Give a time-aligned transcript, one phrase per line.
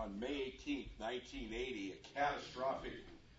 [0.00, 2.92] on May 18, 1980, a catastrophic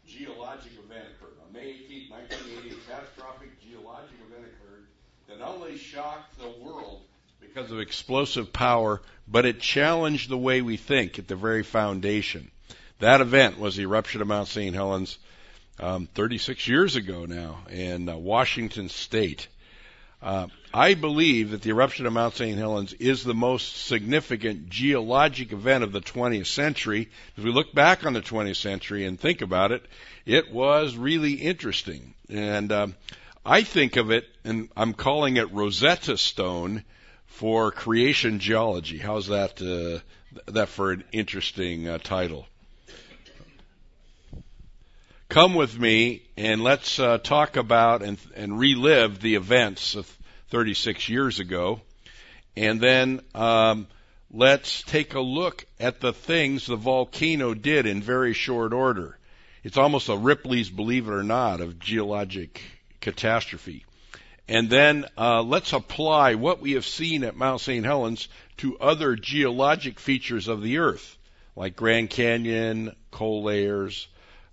[0.07, 1.37] geologic event occurred.
[1.47, 4.85] On May 18, 1980, a catastrophic geologic event occurred
[5.27, 7.01] that not only shocked the world
[7.39, 12.51] because of explosive power, but it challenged the way we think at the very foundation.
[12.99, 14.75] That event was the eruption of Mount St.
[14.75, 15.17] Helens
[15.79, 19.47] um, 36 years ago now in uh, Washington State.
[20.21, 22.57] Uh, I believe that the eruption of Mount St.
[22.57, 27.09] Helens is the most significant geologic event of the 20th century.
[27.35, 29.85] If we look back on the 20th century and think about it,
[30.25, 32.13] it was really interesting.
[32.29, 32.95] And um,
[33.45, 36.85] I think of it, and I'm calling it Rosetta Stone
[37.25, 38.97] for creation geology.
[38.97, 39.61] How's that?
[39.61, 40.01] Uh,
[40.47, 42.47] that for an interesting uh, title.
[45.29, 50.17] Come with me and let's uh, talk about and, and relive the events of
[50.51, 51.81] 36 years ago.
[52.55, 53.87] And then um,
[54.29, 59.17] let's take a look at the things the volcano did in very short order.
[59.63, 62.61] It's almost a Ripley's Believe It or Not of geologic
[62.99, 63.85] catastrophe.
[64.47, 67.85] And then uh, let's apply what we have seen at Mount St.
[67.85, 71.17] Helens to other geologic features of the Earth,
[71.55, 74.07] like Grand Canyon, coal layers,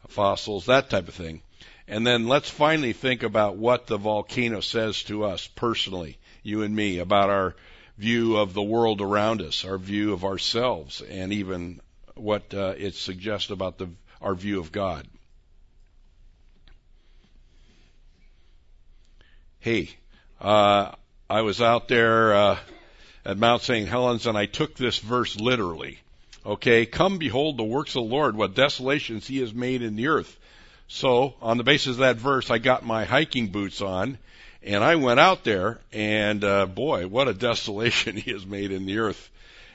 [0.07, 1.43] fossils, that type of thing.
[1.89, 6.77] And then let's finally think about what the volcano says to us personally, you and
[6.77, 7.57] me, about our
[7.97, 11.81] view of the world around us, our view of ourselves, and even
[12.15, 13.89] what uh, it suggests about the,
[14.21, 15.09] our view of God.
[19.61, 19.91] Hey,
[20.43, 20.93] uh,
[21.29, 22.59] I was out there uh,
[23.25, 23.89] at Mount St.
[23.89, 25.99] Helens and I took this verse literally.
[26.45, 30.09] Okay, come behold the works of the Lord, what desolations he has made in the
[30.09, 30.39] earth.
[30.89, 34.17] So, on the basis of that verse, I got my hiking boots on
[34.63, 38.87] and I went out there and, uh, boy, what a desolation he has made in
[38.87, 39.31] the earth.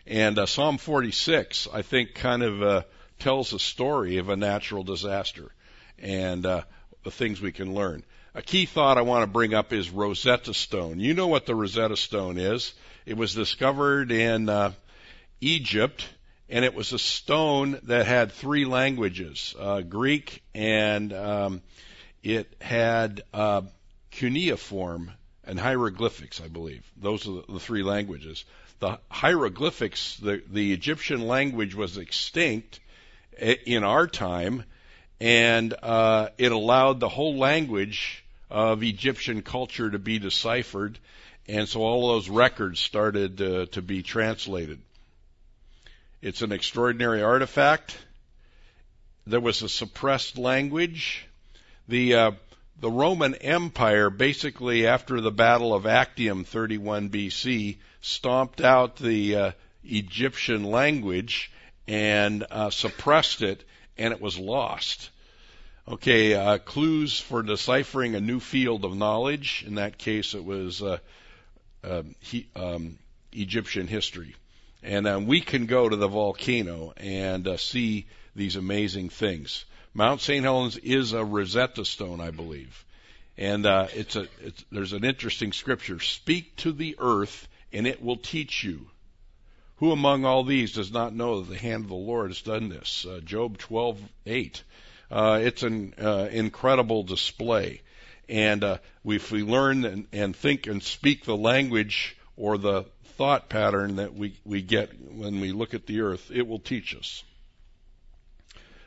[0.07, 2.81] And uh, Psalm 46, I think, kind of uh,
[3.19, 5.51] tells a story of a natural disaster
[5.99, 6.63] and uh,
[7.03, 8.03] the things we can learn.
[8.33, 10.99] A key thought I want to bring up is Rosetta Stone.
[10.99, 12.73] You know what the Rosetta Stone is.
[13.05, 14.71] It was discovered in uh,
[15.39, 16.07] Egypt
[16.53, 21.63] and it was a stone that had three languages uh, Greek, and um,
[22.21, 23.63] it had uh,
[24.11, 25.09] cuneiform
[25.45, 26.85] and hieroglyphics, I believe.
[26.95, 28.45] Those are the, three languages.
[28.81, 32.79] The hieroglyphics, the, the Egyptian language was extinct
[33.39, 34.63] in our time,
[35.19, 40.99] and uh, it allowed the whole language of Egyptian culture to be deciphered,
[41.47, 44.79] and so all those records started uh, to be translated.
[46.23, 47.97] It's an extraordinary artifact.
[49.27, 51.25] There was a suppressed language.
[51.89, 52.31] The uh,
[52.79, 59.51] the Roman Empire, basically after the Battle of Actium, 31 BC, stomped out the uh,
[59.83, 61.51] Egyptian language
[61.89, 63.65] and uh, suppressed it,
[63.97, 65.09] and it was lost.
[65.89, 69.65] Okay, uh, clues for deciphering a new field of knowledge.
[69.67, 70.99] In that case, it was uh,
[71.83, 72.97] uh, he, um,
[73.33, 74.35] Egyptian history.
[74.83, 78.05] And um, we can go to the volcano and uh, see
[78.35, 79.63] these amazing things.
[79.93, 80.43] Mount St.
[80.43, 82.83] Helens is a Rosetta Stone, I believe.
[83.37, 85.99] And uh, it's a it's, there's an interesting scripture.
[85.99, 88.87] Speak to the earth, and it will teach you.
[89.77, 92.69] Who among all these does not know that the hand of the Lord has done
[92.69, 93.05] this?
[93.05, 94.61] Uh, Job 12:8.
[95.09, 97.81] Uh, it's an uh, incredible display,
[98.27, 102.85] and uh, if we learn and, and think and speak the language or the
[103.17, 106.95] thought pattern that we, we get when we look at the earth, it will teach
[106.95, 107.23] us.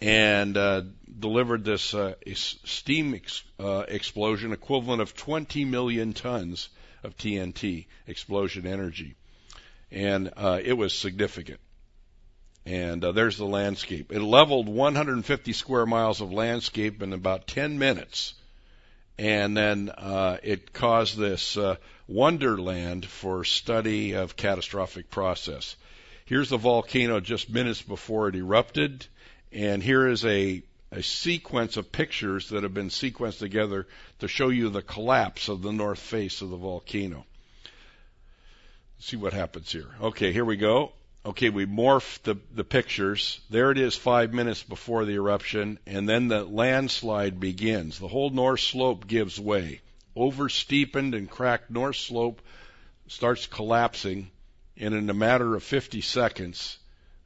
[0.00, 0.82] and uh,
[1.18, 6.70] delivered this uh, steam ex- uh, explosion equivalent of 20 million tons
[7.02, 9.16] of TNT explosion energy
[9.94, 11.60] and uh, it was significant.
[12.66, 14.10] And uh, there's the landscape.
[14.12, 18.34] It leveled 150 square miles of landscape in about 10 minutes,
[19.18, 21.76] and then uh, it caused this uh,
[22.08, 25.76] wonderland for study of catastrophic process.
[26.24, 29.06] Here's the volcano just minutes before it erupted,
[29.52, 33.86] And here is a, a sequence of pictures that have been sequenced together
[34.18, 37.26] to show you the collapse of the north face of the volcano.
[39.04, 39.90] See what happens here.
[40.00, 40.92] Okay, here we go.
[41.26, 43.38] Okay, we morph the, the pictures.
[43.50, 47.98] There it is five minutes before the eruption, and then the landslide begins.
[47.98, 49.82] The whole north slope gives way.
[50.16, 52.40] Over steepened and cracked north slope
[53.06, 54.30] starts collapsing,
[54.78, 56.78] and in a matter of 50 seconds,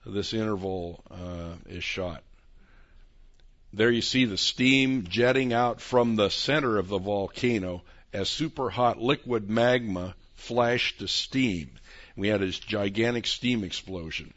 [0.04, 2.24] this interval uh, is shot.
[3.72, 8.68] There you see the steam jetting out from the center of the volcano as super
[8.68, 11.70] hot liquid magma flashed to steam.
[12.16, 14.32] We had this gigantic steam explosion.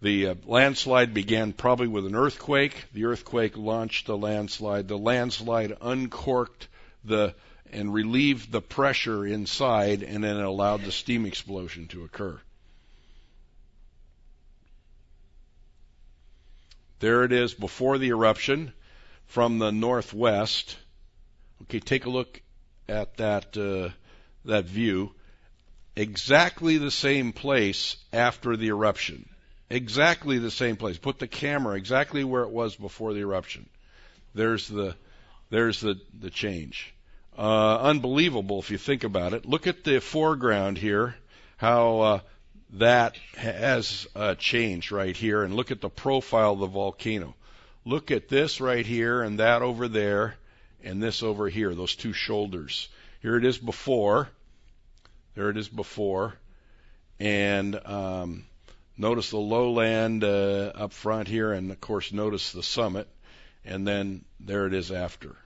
[0.00, 2.84] The uh, landslide began probably with an earthquake.
[2.92, 4.88] The earthquake launched the landslide.
[4.88, 6.68] The landslide uncorked
[7.04, 7.34] the
[7.72, 12.40] and relieved the pressure inside, and then it allowed the steam explosion to occur.
[17.00, 18.72] There it is before the eruption
[19.26, 20.76] from the northwest.
[21.62, 22.40] Okay, take a look
[22.88, 23.92] at that uh,
[24.44, 25.12] that view.
[25.96, 29.28] Exactly the same place after the eruption.
[29.70, 30.98] Exactly the same place.
[30.98, 33.66] Put the camera exactly where it was before the eruption.
[34.34, 34.96] There's the
[35.50, 36.92] there's the the change.
[37.36, 39.46] Uh, unbelievable if you think about it.
[39.46, 41.16] Look at the foreground here,
[41.56, 42.20] how uh,
[42.74, 47.34] that has uh, changed right here, and look at the profile of the volcano.
[47.84, 50.36] Look at this right here, and that over there,
[50.82, 52.88] and this over here, those two shoulders.
[53.20, 54.28] Here it is before.
[55.34, 56.34] There it is before.
[57.18, 58.46] And um,
[58.96, 63.08] notice the lowland uh, up front here, and of course, notice the summit.
[63.64, 65.36] And then there it is after.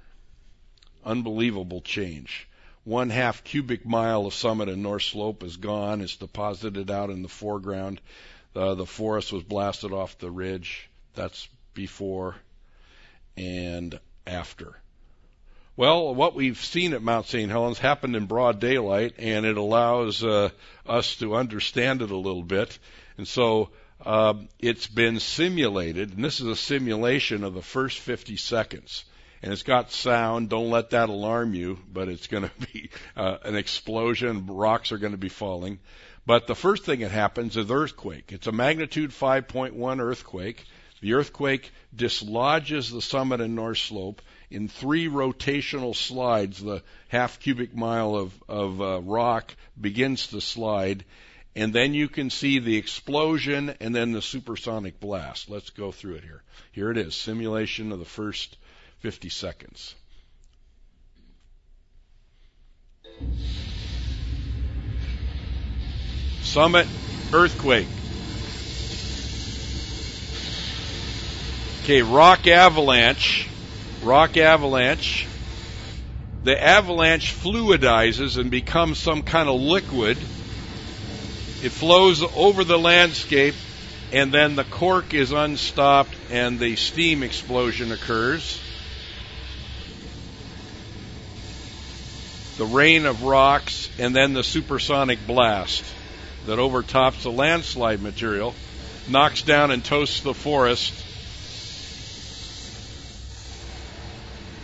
[1.05, 2.49] Unbelievable change.
[2.85, 6.01] One half cubic mile of summit and north slope is gone.
[6.01, 8.01] It's deposited out in the foreground.
[8.57, 10.89] Uh, the forest was blasted off the ridge.
[11.15, 12.37] That's before
[13.37, 14.75] and after.
[15.79, 17.49] Well, what we've seen at Mount St.
[17.49, 20.49] Helens happened in broad daylight, and it allows uh,
[20.85, 22.77] us to understand it a little bit.
[23.17, 23.71] And so
[24.05, 29.05] uh, it's been simulated, and this is a simulation of the first 50 seconds
[29.41, 30.49] and it's got sound.
[30.49, 34.47] Don't let that alarm you, but it's going to be uh, an explosion.
[34.49, 35.79] Rocks are going to be falling.
[36.27, 38.33] But the first thing that happens is earthquake.
[38.33, 40.65] It's a magnitude 5.1 earthquake.
[41.01, 46.63] The earthquake dislodges the summit and north slope in three rotational slides.
[46.63, 51.05] The half cubic mile of, of uh, rock begins to slide,
[51.55, 55.51] and then you can see the explosion and then the supersonic blast.
[55.51, 56.43] Let's go through it here.
[56.73, 58.57] Here it is, simulation of the first
[59.01, 59.95] 50 seconds.
[66.43, 66.87] Summit
[67.33, 67.89] earthquake.
[71.83, 73.49] Okay, rock avalanche.
[74.03, 75.27] Rock avalanche.
[76.45, 80.17] The avalanche fluidizes and becomes some kind of liquid.
[81.63, 83.55] It flows over the landscape,
[84.13, 88.61] and then the cork is unstopped and the steam explosion occurs.
[92.59, 95.85] the rain of rocks, and then the supersonic blast
[96.47, 98.53] that overtops the landslide material,
[99.09, 100.93] knocks down and toasts the forest,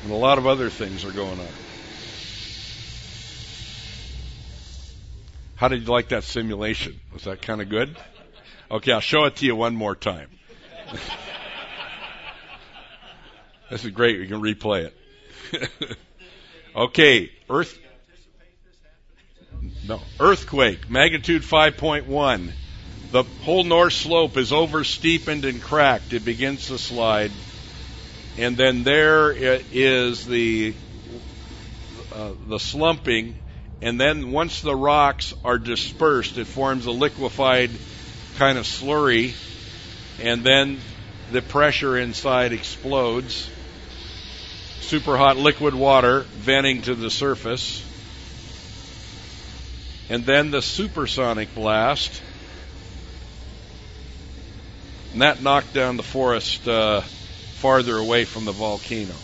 [0.04, 1.48] and a lot of other things are going on.
[5.56, 7.00] How did you like that simulation?
[7.12, 7.96] Was that kind of good?
[8.70, 10.28] Okay, I'll show it to you one more time.
[13.70, 14.20] this is great.
[14.20, 15.96] We can replay it.
[16.76, 17.78] okay, Earth
[19.86, 22.52] no, earthquake, magnitude 5.1.
[23.12, 26.12] The whole north slope is oversteepened and cracked.
[26.12, 27.30] It begins to slide.
[28.36, 30.74] And then there is the
[32.12, 33.34] uh, the slumping,
[33.80, 37.70] and then once the rocks are dispersed, it forms a liquefied
[38.36, 39.34] kind of slurry,
[40.20, 40.78] and then
[41.32, 43.48] the pressure inside explodes.
[44.80, 47.82] Super hot liquid water venting to the surface
[50.08, 52.20] and then the supersonic blast.
[55.12, 57.02] And that knocked down the forest uh,
[57.64, 59.14] farther away from the volcano.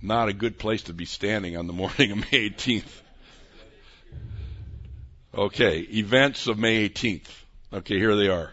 [0.00, 3.02] Not a good place to be standing on the morning of May 18th.
[5.34, 7.28] Okay, events of May 18th.
[7.70, 8.52] Okay, here they are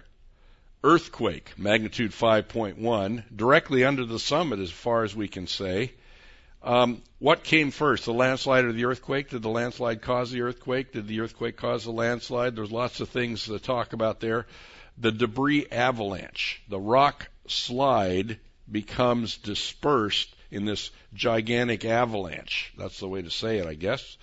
[0.83, 5.93] earthquake, magnitude 5.1, directly under the summit as far as we can say.
[6.67, 9.29] Um, what came first, the landslide or the earthquake?
[9.29, 10.91] Did the landslide cause the earthquake?
[10.91, 12.57] Did the earthquake cause the landslide?
[12.57, 14.47] There's lots of things to talk about there.
[14.97, 18.37] The debris avalanche, the rock slide
[18.69, 22.73] becomes dispersed in this gigantic avalanche.
[22.77, 24.17] That's the way to say it, I guess.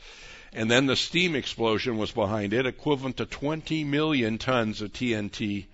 [0.52, 5.64] And then the steam explosion was behind it, equivalent to 20 million tons of TNT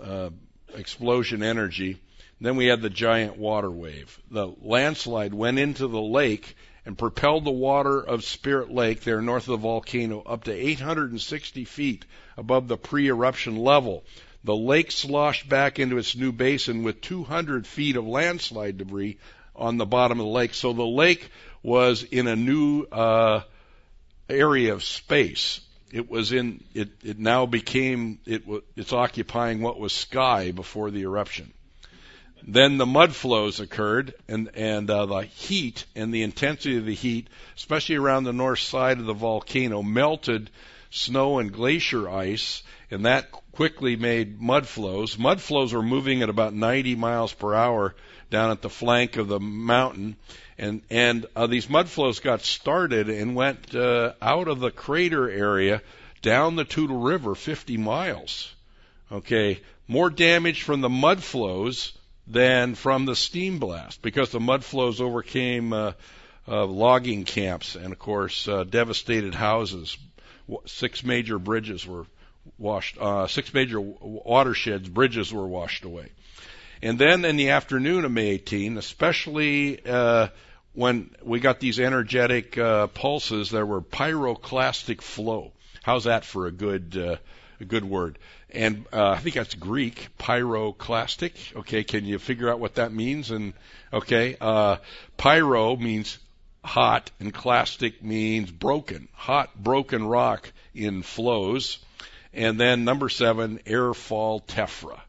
[0.00, 0.30] uh,
[0.74, 2.00] explosion energy.
[2.44, 4.20] Then we had the giant water wave.
[4.30, 9.44] The landslide went into the lake and propelled the water of Spirit Lake there north
[9.44, 12.04] of the volcano up to 860 feet
[12.36, 14.04] above the pre-eruption level.
[14.44, 19.16] The lake sloshed back into its new basin with 200 feet of landslide debris
[19.56, 20.52] on the bottom of the lake.
[20.52, 21.30] So the lake
[21.62, 23.40] was in a new uh,
[24.28, 25.62] area of space.
[25.90, 26.90] It was in it.
[27.02, 28.42] It now became it.
[28.76, 31.50] It's occupying what was sky before the eruption.
[32.46, 36.94] Then the mud flows occurred, and and uh, the heat and the intensity of the
[36.94, 40.50] heat, especially around the north side of the volcano, melted
[40.90, 45.16] snow and glacier ice, and that quickly made mud flows.
[45.16, 47.94] Mud flows were moving at about 90 miles per hour
[48.28, 50.14] down at the flank of the mountain,
[50.58, 55.30] and and uh, these mud flows got started and went uh, out of the crater
[55.30, 55.80] area
[56.20, 58.54] down the Toutle River 50 miles.
[59.10, 61.94] Okay, more damage from the mud flows
[62.26, 65.92] than from the steam blast because the mud flows overcame uh,
[66.48, 69.96] uh, logging camps and, of course, uh, devastated houses.
[70.66, 72.06] Six major bridges were
[72.58, 76.08] washed, uh, six major watersheds, bridges were washed away.
[76.82, 80.28] And then in the afternoon of May 18, especially uh,
[80.74, 85.52] when we got these energetic uh, pulses, there were pyroclastic flow.
[85.82, 87.16] How's that for a good uh,
[87.60, 88.18] a good word?
[88.54, 91.32] And uh, I think that's Greek, pyroclastic.
[91.56, 93.30] Okay, can you figure out what that means?
[93.30, 93.52] And
[93.92, 94.76] okay, uh,
[95.16, 96.18] pyro means
[96.64, 101.78] hot, and clastic means broken, hot, broken rock in flows.
[102.32, 105.00] And then number seven, airfall tephra.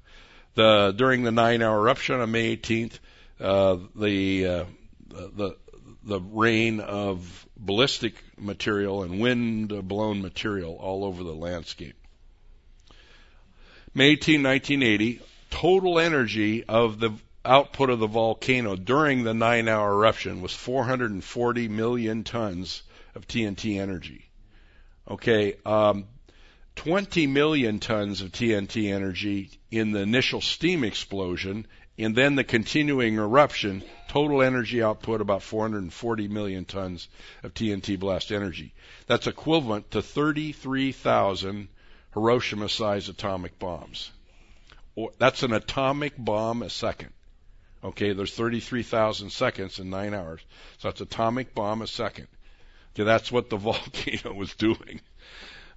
[0.56, 3.00] The during the nine-hour eruption on May 18th,
[3.40, 4.66] uh, the uh,
[5.10, 5.58] the
[6.04, 11.96] the rain of ballistic material and wind-blown material all over the landscape.
[13.98, 17.12] May 18, 1980, total energy of the
[17.46, 22.84] output of the volcano during the nine hour eruption was 440 million tons
[23.16, 24.28] of TNT energy.
[25.10, 26.08] Okay, um,
[26.76, 31.66] 20 million tons of TNT energy in the initial steam explosion,
[31.98, 37.08] and then the continuing eruption, total energy output about 440 million tons
[37.44, 38.74] of TNT blast energy.
[39.08, 41.70] That's equivalent to 33,000
[42.16, 44.10] Hiroshima sized atomic bombs.
[44.96, 47.12] Or, that's an atomic bomb a second.
[47.84, 50.42] Okay, there's 33,000 seconds in nine hours.
[50.80, 52.28] So that's atomic bomb a second.
[52.94, 55.02] Okay, that's what the volcano was doing.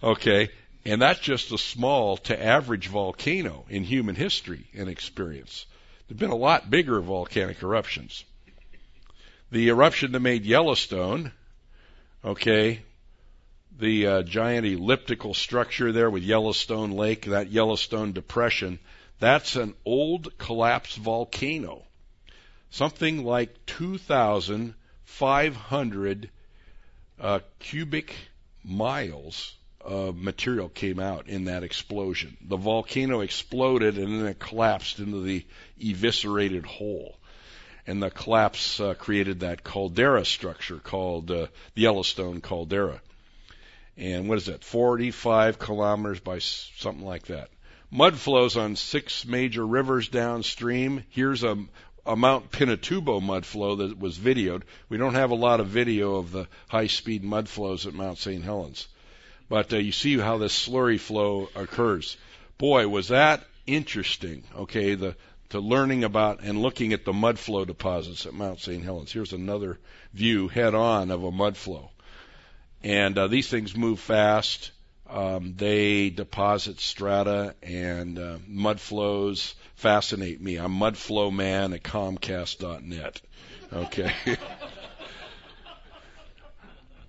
[0.02, 0.50] Okay,
[0.85, 5.66] and that's just a small to average volcano in human history and experience.
[6.07, 8.25] There have been a lot bigger volcanic eruptions.
[9.50, 11.33] The eruption that made Yellowstone,
[12.25, 12.83] okay,
[13.78, 18.80] the uh, giant elliptical structure there with Yellowstone Lake, that Yellowstone Depression,
[19.20, 21.85] that's an old collapsed volcano.
[22.70, 26.30] Something like 2,500
[27.20, 28.14] uh, cubic
[28.64, 32.37] miles of material came out in that explosion.
[32.40, 35.47] The volcano exploded and then it collapsed into the
[35.80, 37.16] eviscerated hole.
[37.87, 43.00] And the collapse uh, created that caldera structure called uh, the Yellowstone caldera
[43.99, 47.50] and what is that, 45 kilometers by something like that.
[47.90, 51.05] Mud flows on six major rivers downstream.
[51.09, 51.57] Here's a,
[52.07, 54.62] a Mount Pinatubo mud flow that was videoed.
[54.88, 58.19] We don't have a lot of video of the high speed mud flows at Mount
[58.19, 58.45] St.
[58.45, 58.87] Helens.
[59.49, 62.17] But uh, you see how this slurry flow occurs.
[62.59, 64.45] Boy, was that interesting.
[64.55, 65.17] Okay, the
[65.50, 68.85] to learning about and looking at the mud flow deposits at Mount St.
[68.85, 69.11] Helens.
[69.11, 69.78] Here's another
[70.12, 71.90] view head on of a mud flow.
[72.82, 74.70] And uh, these things move fast.
[75.08, 80.56] Um, they deposit strata and uh, mud flows fascinate me.
[80.56, 83.20] I'm mudflow man at Comcast.net.
[83.73, 84.12] Okay.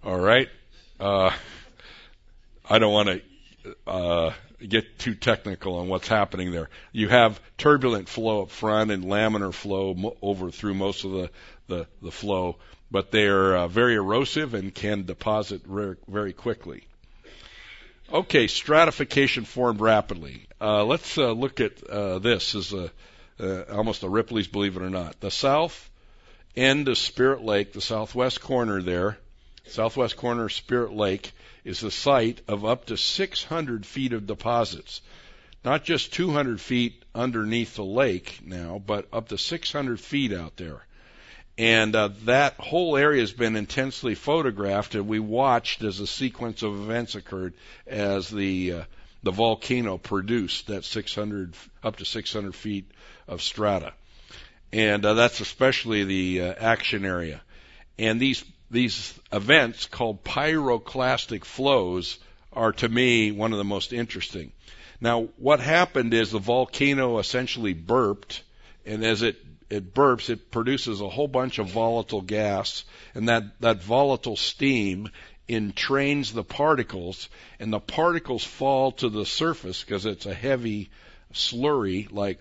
[0.03, 0.47] All right.
[0.99, 1.31] Uh,
[2.69, 4.33] I don't want to uh,
[4.65, 6.69] get too technical on what's happening there.
[6.91, 11.31] You have turbulent flow up front and laminar flow mo- over through most of the,
[11.67, 12.57] the, the flow
[12.91, 16.83] but they're uh, very erosive and can deposit very, very quickly.
[18.11, 20.47] Okay, stratification formed rapidly.
[20.59, 22.91] Uh, let's uh, look at uh, this as a,
[23.39, 25.19] uh, almost a Ripley's Believe It or Not.
[25.19, 25.89] The South
[26.55, 29.19] end of Spirit Lake, the southwest corner there,
[29.67, 31.31] southwest corner of Spirit Lake,
[31.63, 35.01] is the site of up to 600 feet of deposits.
[35.63, 40.85] Not just 200 feet underneath the lake now, but up to 600 feet out there.
[41.59, 46.63] And uh, that whole area has been intensely photographed, and we watched as a sequence
[46.63, 47.53] of events occurred
[47.85, 48.83] as the uh,
[49.23, 52.89] the volcano produced that 600 up to 600 feet
[53.27, 53.91] of strata,
[54.71, 57.41] and uh, that's especially the uh, action area.
[57.97, 62.19] And these these events called pyroclastic flows
[62.53, 64.53] are to me one of the most interesting.
[65.01, 68.43] Now, what happened is the volcano essentially burped,
[68.85, 69.35] and as it
[69.69, 72.83] it burps, it produces a whole bunch of volatile gas,
[73.13, 75.09] and that, that volatile steam
[75.47, 80.89] entrains the particles, and the particles fall to the surface because it's a heavy
[81.33, 82.39] slurry like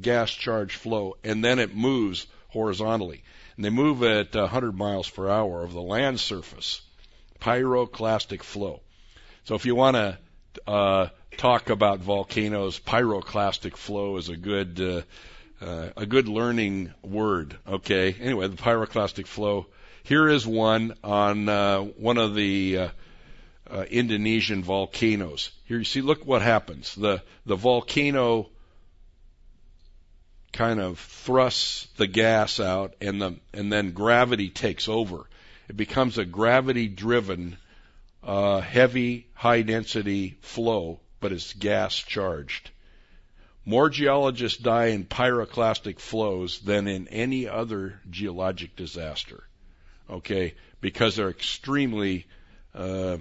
[0.00, 3.22] gas charge flow, and then it moves horizontally.
[3.56, 6.80] And they move at 100 miles per hour over the land surface.
[7.40, 8.80] Pyroclastic flow.
[9.44, 10.18] So if you want to
[10.66, 15.02] uh, talk about volcanoes, pyroclastic flow is a good uh,
[15.60, 17.56] uh, a good learning word.
[17.66, 18.14] Okay.
[18.20, 19.66] Anyway, the pyroclastic flow.
[20.02, 22.88] Here is one on uh, one of the uh,
[23.70, 25.50] uh, Indonesian volcanoes.
[25.66, 26.00] Here you see.
[26.00, 26.94] Look what happens.
[26.94, 28.48] The the volcano
[30.52, 35.26] kind of thrusts the gas out, and the and then gravity takes over.
[35.68, 37.56] It becomes a gravity-driven,
[38.24, 42.70] uh, heavy, high-density flow, but it's gas charged.
[43.70, 49.44] More geologists die in pyroclastic flows than in any other geologic disaster.
[50.10, 52.26] Okay, because they're extremely,
[52.74, 53.18] uh,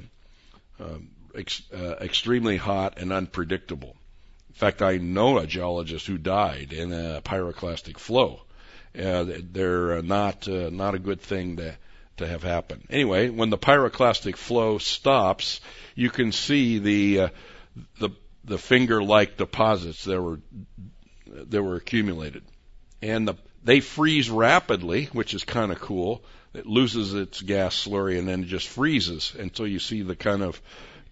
[0.79, 0.97] uh,
[1.35, 3.95] ex- uh, extremely hot and unpredictable.
[4.47, 8.41] In fact, I know a geologist who died in a pyroclastic flow.
[8.99, 11.77] Uh, they're not uh, not a good thing to
[12.17, 12.87] to have happen.
[12.89, 15.61] Anyway, when the pyroclastic flow stops,
[15.93, 17.29] you can see the uh,
[17.99, 18.09] the
[18.49, 20.39] the finger-like deposits that were
[21.27, 22.43] that were accumulated,
[23.01, 26.23] and the, they freeze rapidly, which is kind of cool.
[26.53, 30.41] It loses its gas slurry and then it just freezes until you see the kind
[30.41, 30.59] of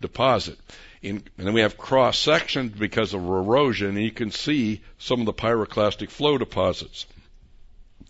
[0.02, 0.58] deposit.
[1.04, 5.20] In, and then we have cross sections because of erosion, and you can see some
[5.20, 7.06] of the pyroclastic flow deposits.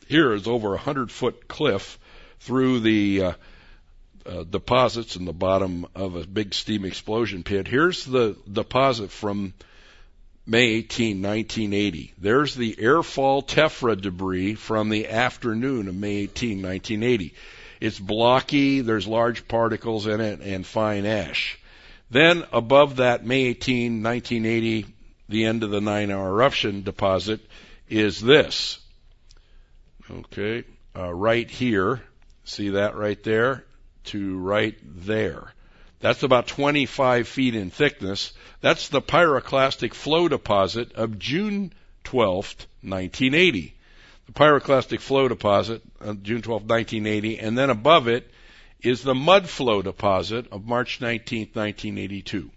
[0.08, 2.00] Here is over a hundred foot cliff
[2.40, 3.34] through the uh,
[4.28, 7.68] uh, deposits in the bottom of a big steam explosion pit.
[7.68, 9.54] Here's the deposit from
[10.46, 12.14] May 18, 1980.
[12.18, 17.34] There's the airfall tephra debris from the afternoon of May 18, 1980.
[17.80, 21.60] It's blocky, there's large particles in it, and fine ash.
[22.10, 24.86] Then above that May 18, 1980,
[25.30, 27.42] the end of the nine hour eruption deposit
[27.90, 28.80] is this.
[30.10, 30.64] Okay,
[30.96, 32.02] uh, right here.
[32.46, 33.66] See that right there?
[34.08, 35.54] To right there.
[36.00, 38.34] That's about 25 feet in thickness.
[38.62, 43.74] That's the pyroclastic flow deposit of June 12th, 1980.
[44.28, 48.30] The pyroclastic flow deposit of June 12, 1980, and then above it
[48.82, 52.52] is the mud flow deposit of March 19, 1982.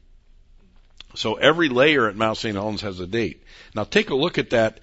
[1.14, 2.54] So every layer at Mount St.
[2.54, 3.42] Helens has a date.
[3.74, 4.80] Now take a look at that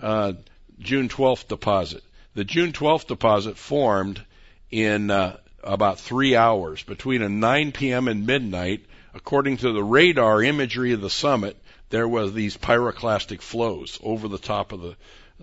[0.00, 0.34] uh,
[0.78, 2.02] June 12th deposit.
[2.34, 4.22] The June 12th deposit formed
[4.70, 8.08] in uh, about three hours between a 9 p.m.
[8.08, 8.84] and midnight.
[9.14, 11.56] According to the radar imagery of the summit,
[11.90, 14.96] there was these pyroclastic flows over the top of the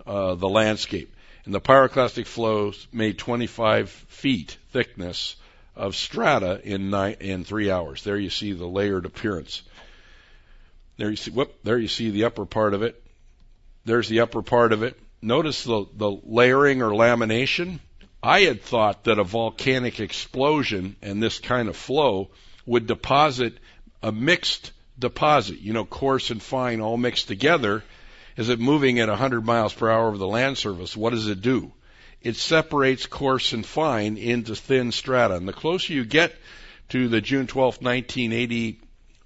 [0.05, 1.13] uh, the landscape,
[1.45, 5.36] and the pyroclastic flows made 25 feet thickness
[5.75, 8.03] of strata in nine, in three hours.
[8.03, 9.62] There you see the layered appearance.
[10.97, 13.01] There you see whoop, there you see the upper part of it.
[13.86, 14.99] There's the upper part of it.
[15.21, 17.79] Notice the the layering or lamination.
[18.25, 22.29] I had thought that a volcanic explosion and this kind of flow
[22.65, 23.57] would deposit
[24.01, 27.83] a mixed deposit, you know, coarse and fine all mixed together.
[28.38, 30.95] Is it moving at 100 miles per hour over the land surface?
[30.95, 31.73] What does it do?
[32.21, 35.36] It separates coarse and fine into thin strata.
[35.36, 36.33] And the closer you get
[36.89, 38.79] to the June 12, 1980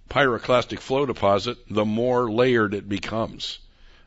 [0.09, 3.59] pyroclastic flow deposit, the more layered it becomes.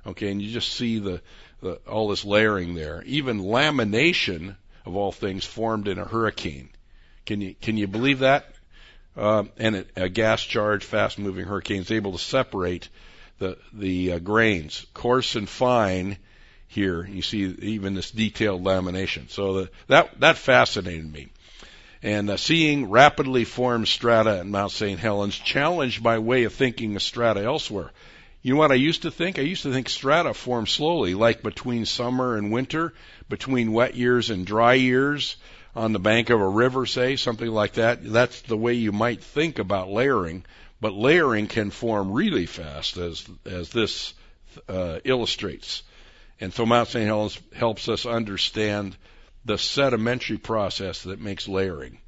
[0.05, 1.23] Okay, and you just see the,
[1.63, 3.05] the all this layering there.
[3.07, 4.57] Even lamination
[4.91, 6.69] of all things, formed in a hurricane.
[7.25, 8.45] Can you can you believe that?
[9.17, 12.89] Uh, and a gas charged, fast moving hurricane is able to separate
[13.39, 16.17] the the uh, grains, coarse and fine.
[16.67, 19.31] Here you see even this detailed lamination.
[19.31, 21.29] So the, that that fascinated me.
[22.03, 24.99] And uh, seeing rapidly formed strata at Mount St.
[24.99, 27.91] Helens challenged my way of thinking of strata elsewhere.
[28.43, 29.39] You know what I used to think?
[29.39, 32.95] I used to think strata form slowly, like between summer and winter,
[33.29, 35.37] between wet years and dry years,
[35.75, 38.03] on the bank of a river, say, something like that.
[38.03, 40.45] That's the way you might think about layering.
[40.81, 44.15] But layering can form really fast, as as this
[44.69, 45.83] uh, illustrates.
[46.41, 47.07] And so Mount St.
[47.07, 48.97] Helens helps us understand
[49.45, 51.99] the sedimentary process that makes layering.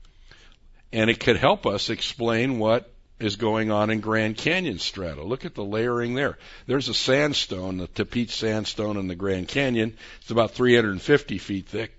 [0.92, 2.91] And it could help us explain what
[3.22, 5.22] is going on in Grand Canyon strata.
[5.22, 6.38] Look at the layering there.
[6.66, 9.96] There's a sandstone, the Tapeats sandstone in the Grand Canyon.
[10.20, 11.92] It's about 350 feet thick.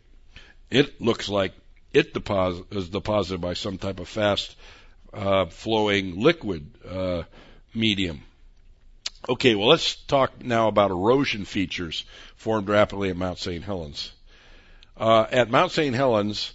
[0.70, 1.54] It looks like
[1.94, 4.56] it deposit, is deposited by some type of fast
[5.14, 7.24] uh, flowing liquid uh,
[7.74, 8.22] medium.
[9.30, 12.04] Okay, well, let's talk now about erosion features
[12.36, 13.64] formed rapidly at Mount St.
[13.64, 14.12] Helens.
[14.98, 15.96] Uh, at Mount St.
[15.96, 16.54] Helens,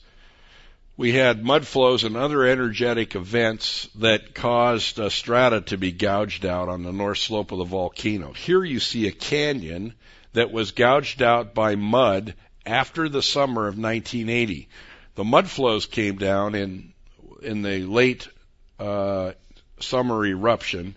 [0.99, 6.45] we had mud flows and other energetic events that caused uh, strata to be gouged
[6.45, 8.33] out on the north slope of the volcano.
[8.33, 9.95] Here you see a canyon
[10.33, 12.35] that was gouged out by mud
[12.67, 14.69] after the summer of 1980.
[15.15, 16.93] The mud flows came down in
[17.43, 18.27] in the late
[18.81, 19.33] uh,
[19.79, 20.97] summer eruption,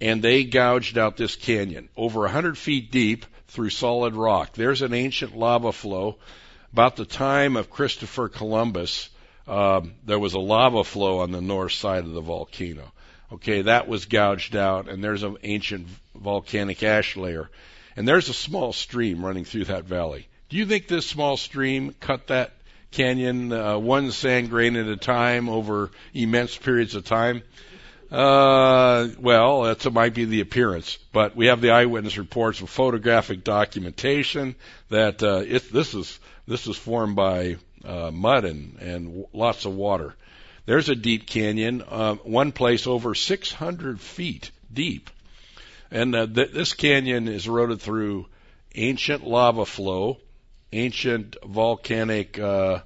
[0.00, 4.54] and they gouged out this canyon over 100 feet deep through solid rock.
[4.54, 6.16] There's an ancient lava flow.
[6.72, 9.10] About the time of Christopher Columbus,
[9.46, 12.92] um, there was a lava flow on the north side of the volcano.
[13.32, 17.50] Okay, that was gouged out, and there's an ancient volcanic ash layer.
[17.96, 20.28] And there's a small stream running through that valley.
[20.48, 22.52] Do you think this small stream cut that
[22.90, 27.42] canyon uh, one sand grain at a time over immense periods of time?
[28.10, 33.42] Uh, well, that might be the appearance, but we have the eyewitness reports of photographic
[33.42, 34.54] documentation
[34.90, 39.74] that uh, it, this is this is formed by uh, mud and and lots of
[39.74, 40.14] water.
[40.66, 45.10] There's a deep canyon, uh, one place over 600 feet deep,
[45.90, 48.26] and uh, th- this canyon is eroded through
[48.74, 50.18] ancient lava flow
[50.74, 52.80] ancient volcanic uh,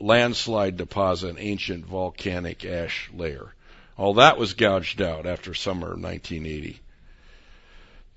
[0.00, 3.54] landslide deposit, ancient volcanic ash layer.
[3.96, 6.80] All that was gouged out after summer of 1980.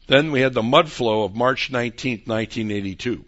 [0.08, 3.24] Then we had the mud flow of March 19, 1982.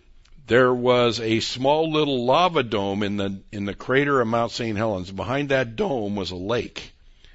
[0.45, 4.77] There was a small little lava dome in the in the crater of Mount St.
[4.77, 5.10] Helens.
[5.10, 6.91] Behind that dome was a lake,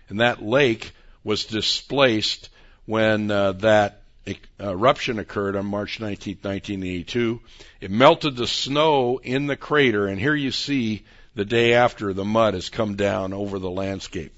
[0.09, 0.93] and that lake
[1.25, 2.51] was displaced
[2.85, 4.03] when uh, that
[4.61, 7.41] eruption occurred on March 19, 1982.
[7.81, 12.25] It melted the snow in the crater, and here you see the day after the
[12.25, 14.35] mud has come down over the landscape.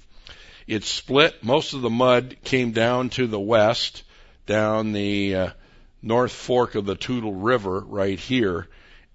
[0.67, 1.43] It split.
[1.43, 4.03] Most of the mud came down to the west,
[4.45, 5.49] down the uh,
[6.01, 8.67] north fork of the Toutle River right here,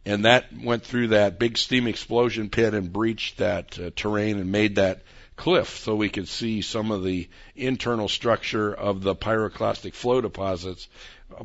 [0.04, 4.52] and that went through that big steam explosion pit and breached that uh, terrain and
[4.52, 5.02] made that
[5.36, 10.88] cliff so we could see some of the internal structure of the pyroclastic flow deposits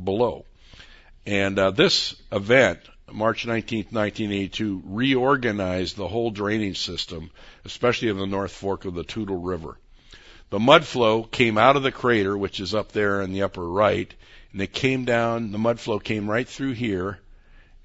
[0.04, 0.46] below.
[1.26, 2.80] And uh, this event,
[3.12, 7.30] March 19, 1982, reorganized the whole drainage system,
[7.66, 9.78] especially of the North Fork of the Toutle River.
[10.50, 13.68] The mud flow came out of the crater, which is up there in the upper
[13.68, 14.14] right,
[14.54, 17.20] and it came down, the mud flow came right through here,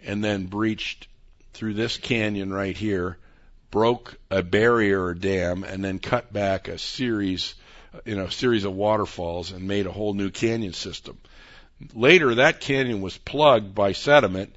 [0.04, 1.08] and then breached
[1.52, 3.18] through this canyon right here,
[3.70, 7.54] broke a barrier or dam and then cut back a series,
[8.04, 11.18] you know, series of waterfalls and made a whole new canyon system.
[11.94, 14.54] Later, that canyon was plugged by sediment,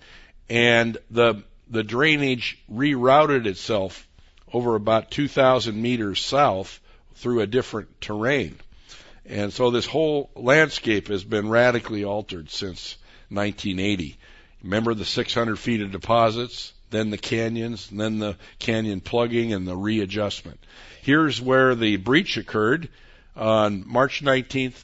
[0.50, 4.08] and the the drainage rerouted itself
[4.52, 6.80] over about 2,000 meters south
[7.15, 8.58] through a different terrain.
[9.29, 12.97] And so this whole landscape has been radically altered since
[13.29, 14.17] 1980.
[14.63, 16.73] Remember the 600 feet of deposits?
[16.89, 20.59] then the canyons, and then the canyon plugging and the readjustment.
[21.01, 22.89] Here's where the breach occurred
[23.35, 24.83] on March 19th,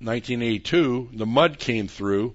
[0.00, 1.10] 1982.
[1.12, 2.34] The mud came through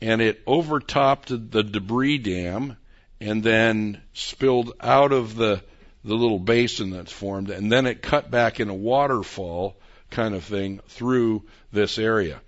[0.00, 2.76] and it overtopped the debris dam
[3.20, 5.62] and then spilled out of the
[6.04, 9.76] the little basin that's formed and then it cut back in a waterfall
[10.12, 12.40] kind of thing through this area.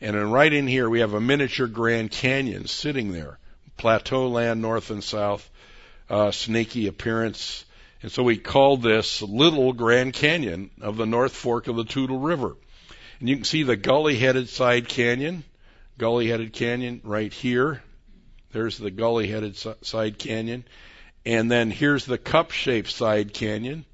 [0.00, 3.38] And then right in here we have a miniature Grand Canyon sitting there
[3.76, 5.48] plateau land north and south,
[6.10, 7.64] uh, snaky appearance.
[8.02, 12.18] And so we called this Little Grand Canyon of the North Fork of the Toutle
[12.18, 12.56] River.
[13.20, 15.44] And you can see the gully headed side canyon,
[15.98, 17.82] gully headed canyon right here.
[18.52, 20.64] There's the gully headed side canyon.
[21.24, 23.84] And then here's the cup shaped side canyon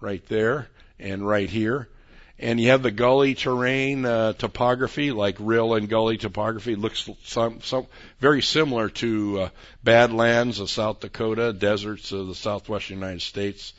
[0.00, 1.88] right there and right here
[2.38, 6.74] and you have the gully terrain uh, topography, like rill and gully topography.
[6.74, 7.86] Looks some, some
[8.18, 9.48] very similar to uh,
[9.82, 13.72] Badlands of South Dakota, deserts of the southwestern United States,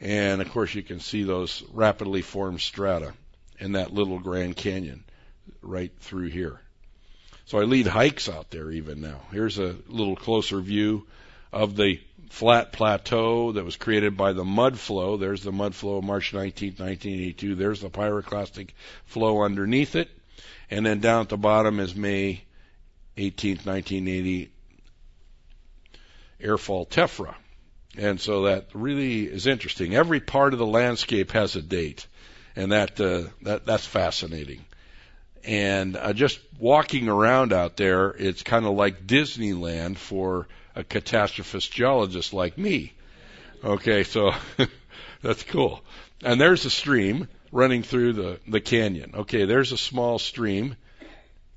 [0.00, 3.14] and of course you can see those rapidly formed strata
[3.58, 5.04] in that little Grand Canyon.
[5.62, 6.60] right through here.
[7.46, 9.20] So I lead hikes out there even now.
[9.30, 11.06] Here's a little closer view
[11.52, 15.16] of the flat plateau that was created by the mud flow.
[15.16, 17.54] There's the mud flow of March 19, 1982.
[17.54, 18.70] There's the pyroclastic
[19.04, 20.10] flow underneath it.
[20.70, 22.44] And then down at the bottom is May
[23.16, 24.50] 18, 1980
[26.40, 27.34] airfall tephra.
[27.96, 29.94] And so that really is interesting.
[29.94, 32.06] Every part of the landscape has a date,
[32.56, 34.64] and that uh, that that's fascinating.
[35.44, 41.70] And uh, just walking around out there, it's kind of like Disneyland for a catastrophist
[41.70, 42.92] geologist like me.
[43.62, 44.32] Okay, so
[45.22, 45.82] that's cool.
[46.22, 49.12] And there's a stream running through the the canyon.
[49.14, 50.76] Okay, there's a small stream.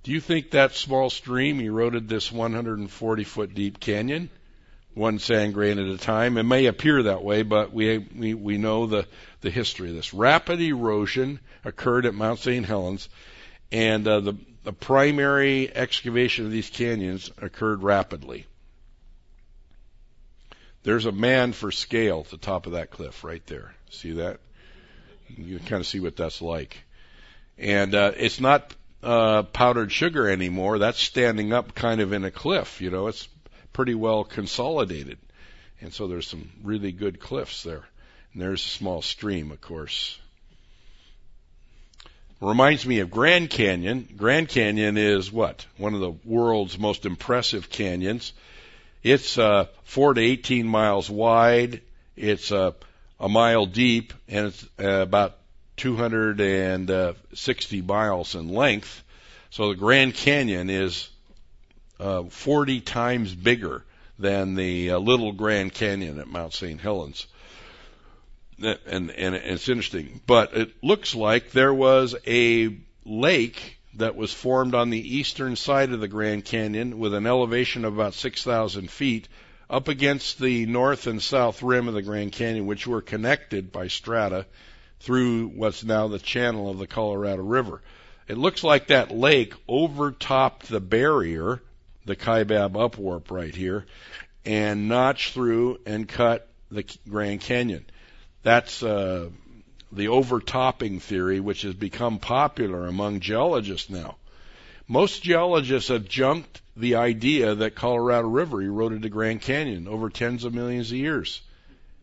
[0.03, 4.29] Do you think that small stream eroded this 140 foot deep canyon?
[4.97, 6.37] one sand grain at a time.
[6.37, 9.07] It may appear that way, but we, we, we know the,
[9.41, 10.13] the history of this.
[10.13, 12.65] Rapid erosion occurred at Mount St.
[12.65, 13.07] Helens,
[13.71, 18.47] and uh, the, the primary excavation of these canyons occurred rapidly.
[20.83, 23.73] There's a man for scale at the top of that cliff right there.
[23.89, 24.39] See that?
[25.29, 26.77] You can kind of see what that's like.
[27.57, 30.79] And uh, it's not uh, powdered sugar anymore.
[30.79, 32.81] That's standing up kind of in a cliff.
[32.81, 33.27] You know, it's
[33.73, 35.17] pretty well consolidated.
[35.81, 37.85] And so there's some really good cliffs there.
[38.33, 40.17] And there's a small stream, of course.
[42.39, 44.07] Reminds me of Grand Canyon.
[44.15, 45.65] Grand Canyon is what?
[45.77, 48.31] One of the world's most impressive canyons.
[49.03, 51.81] It's uh, 4 to 18 miles wide.
[52.15, 52.71] It's uh,
[53.19, 55.37] a mile deep, and it's uh, about
[55.77, 59.03] 260 miles in length.
[59.49, 61.09] So the Grand Canyon is
[61.99, 63.83] uh, 40 times bigger
[64.19, 66.81] than the uh, Little Grand Canyon at Mount St.
[66.81, 67.27] Helens.
[68.59, 74.73] And, and it's interesting, but it looks like there was a lake that was formed
[74.73, 79.27] on the eastern side of the Grand Canyon with an elevation of about 6,000 feet
[79.69, 83.87] up against the north and south rim of the Grand Canyon, which were connected by
[83.87, 84.45] strata
[84.99, 87.81] through what's now the channel of the Colorado River.
[88.27, 91.61] It looks like that lake overtopped the barrier
[92.05, 93.85] the Kaibab upwarp right here
[94.45, 97.85] and notched through and cut the Grand Canyon.
[98.43, 99.29] That's uh,
[99.91, 104.15] the overtopping theory, which has become popular among geologists now.
[104.87, 110.43] Most geologists have junked the idea that Colorado River eroded the Grand Canyon over tens
[110.43, 111.41] of millions of years.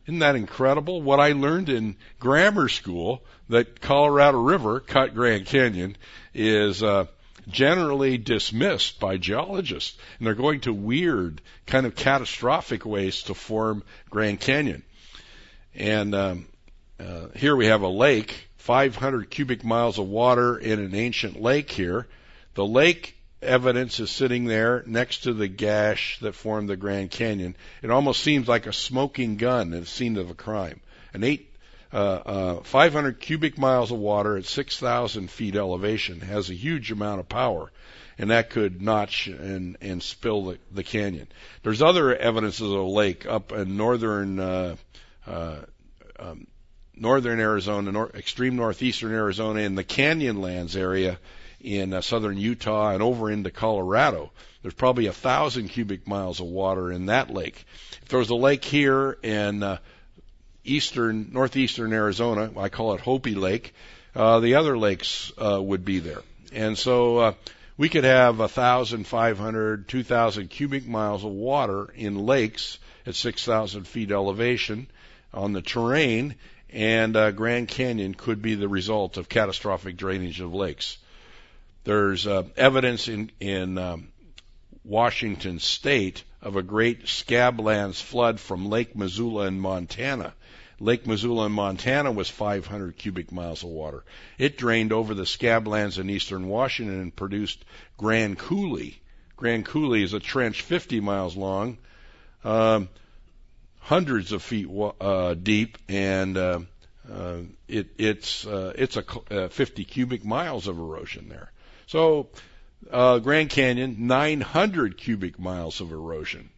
[0.07, 1.01] Isn't that incredible?
[1.01, 5.97] What I learned in grammar school that Colorado River cut Grand Canyon
[6.35, 7.07] is uh,
[7.49, 13.83] generally dismissed by geologists, and they're going to weird, kind of catastrophic ways to form
[14.11, 14.83] Grand Canyon.
[15.75, 16.47] And um,
[17.01, 21.71] uh, here we have a lake, 500 cubic miles of water in an ancient lake
[21.71, 22.07] here.
[22.55, 27.57] The lake evidence is sitting there next to the gash that formed the Grand Canyon.
[27.83, 30.81] It almost seems like a smoking gun at the scene of a crime.
[31.13, 31.51] An eight
[31.93, 37.21] uh, uh, 500 cubic miles of water at 6,000 feet elevation has a huge amount
[37.21, 37.71] of power,
[38.19, 41.29] and that could notch and and spill the, the canyon.
[41.63, 44.77] There's other evidences of a lake up in northern uh,
[45.25, 45.59] uh,
[46.19, 46.49] um,
[46.97, 51.19] northern Arizona, nor- extreme northeastern Arizona, in the Canyonlands area
[51.61, 54.31] in uh, southern Utah and over into Colorado.
[54.63, 57.65] There's probably a thousand cubic miles of water in that lake.
[58.03, 59.79] If there was a lake here in uh,
[60.65, 62.51] eastern, northeastern Arizona.
[62.57, 63.75] I call it Hopi Lake.
[64.15, 67.33] Uh, the other lakes uh, would be there, and so uh,
[67.77, 72.79] we could have a thousand, five hundred, two thousand cubic miles of water in lakes
[73.07, 74.87] at six thousand feet elevation
[75.33, 76.37] on the terrain,
[76.71, 80.99] and uh, Grand Canyon could be the result of catastrophic drainage of lakes.
[81.85, 84.09] There's uh, evidence in in um,
[84.85, 90.35] Washington State of a great scablands flood from Lake Missoula in Montana
[90.81, 94.05] Lake Missoula in Montana was 500 cubic miles of water.
[94.39, 97.65] It drained over the scablands in eastern Washington and produced
[97.97, 99.01] Grand Coulee.
[99.37, 101.79] Grand Coulee is a trench 50 miles long,
[102.45, 102.89] um,
[103.85, 104.67] hundreds of feet
[105.01, 106.61] uh, deep, and uh,
[107.11, 111.53] uh, it, it's uh, it's a uh, 50 cubic miles of erosion there.
[111.87, 112.29] So
[112.91, 116.49] uh, Grand Canyon, 900 cubic miles of erosion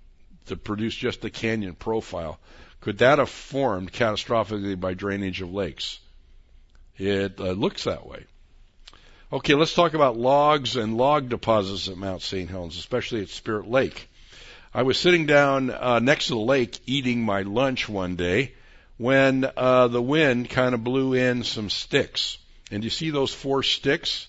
[0.47, 2.39] to produce just the canyon profile.
[2.81, 5.99] Could that have formed catastrophically by drainage of lakes?
[6.97, 8.25] It looks that way.
[9.33, 12.49] Okay, let's talk about logs and log deposits at Mount St.
[12.49, 14.09] Helens, especially at Spirit Lake.
[14.77, 18.53] I was sitting down uh, next to the lake eating my lunch one day
[18.99, 22.37] when uh, the wind kind of blew in some sticks.
[22.71, 24.29] And you see those four sticks?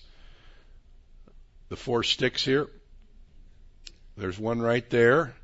[1.68, 2.66] the four sticks here.
[4.16, 5.34] There's one right there.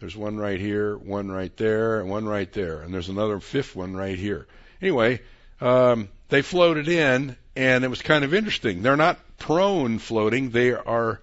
[0.00, 3.76] There's one right here, one right there, and one right there, and there's another fifth
[3.76, 4.48] one right here.
[4.80, 5.20] Anyway,
[5.60, 8.82] um, they floated in, and it was kind of interesting.
[8.82, 11.20] They're not prone floating; they are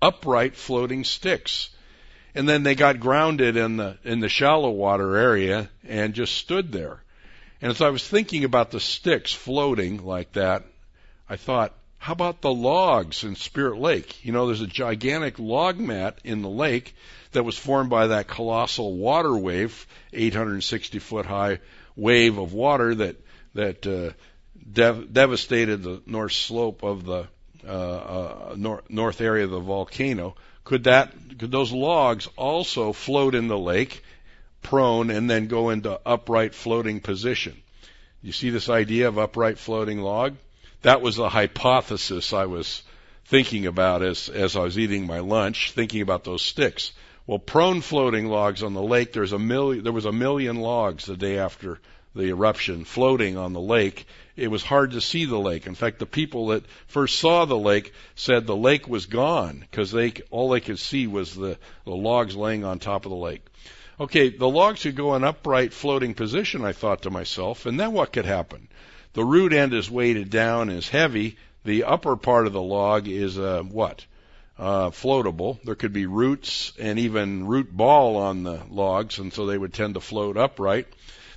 [0.00, 1.70] upright floating sticks.
[2.34, 6.72] And then they got grounded in the in the shallow water area and just stood
[6.72, 7.02] there.
[7.60, 10.64] And as I was thinking about the sticks floating like that,
[11.28, 14.24] I thought, how about the logs in Spirit Lake?
[14.24, 16.94] You know, there's a gigantic log mat in the lake
[17.32, 21.60] that was formed by that colossal water wave, 860 foot high
[21.96, 23.16] wave of water that
[23.54, 24.12] that uh,
[24.72, 27.28] dev- devastated the north slope of the
[27.66, 30.34] uh, uh, nor- north area of the volcano.
[30.64, 34.02] Could that could those logs also float in the lake,
[34.62, 37.56] prone, and then go into upright floating position?
[38.22, 40.36] You see this idea of upright floating log?
[40.82, 42.82] that was the hypothesis I was
[43.26, 46.92] thinking about as, as I was eating my lunch, thinking about those sticks.
[47.26, 51.06] Well, prone floating logs on the lake, there's a million, there was a million logs
[51.06, 51.78] the day after
[52.14, 54.06] the eruption floating on the lake.
[54.40, 55.66] It was hard to see the lake.
[55.66, 59.92] In fact, the people that first saw the lake said the lake was gone because
[59.92, 63.44] they all they could see was the, the logs laying on top of the lake.
[64.00, 67.92] Okay, the logs could go in upright floating position, I thought to myself, and then
[67.92, 68.68] what could happen?
[69.12, 71.36] The root end is weighted down, is heavy.
[71.64, 74.06] The upper part of the log is uh, what?
[74.58, 75.62] Uh, floatable.
[75.64, 79.74] There could be roots and even root ball on the logs, and so they would
[79.74, 80.86] tend to float upright.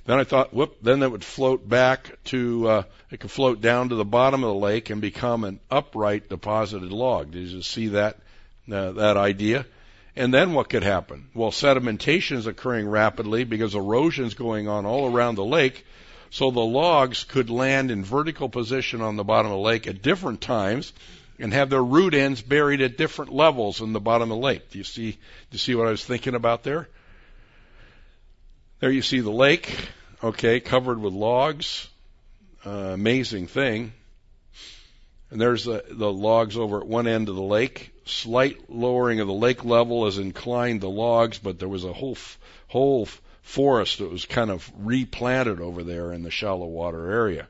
[0.06, 3.88] Then I thought, whoop, then it would float back to, uh, it could float down
[3.88, 7.30] to the bottom of the lake and become an upright deposited log.
[7.30, 8.18] Did you see that,
[8.70, 9.64] uh, that idea?
[10.14, 11.28] And then what could happen?
[11.34, 15.84] Well, sedimentation is occurring rapidly because erosion is going on all around the lake.
[16.30, 20.02] So the logs could land in vertical position on the bottom of the lake at
[20.02, 20.92] different times
[21.38, 24.70] and have their root ends buried at different levels in the bottom of the lake.
[24.70, 25.18] Do you see, do
[25.52, 26.88] you see what I was thinking about there?
[28.84, 29.74] There you see the lake,
[30.22, 31.88] okay, covered with logs.
[32.66, 33.94] Uh, amazing thing.
[35.30, 37.94] And there's the, the logs over at one end of the lake.
[38.04, 42.18] Slight lowering of the lake level has inclined the logs, but there was a whole,
[42.68, 43.08] whole
[43.40, 47.48] forest that was kind of replanted over there in the shallow water area.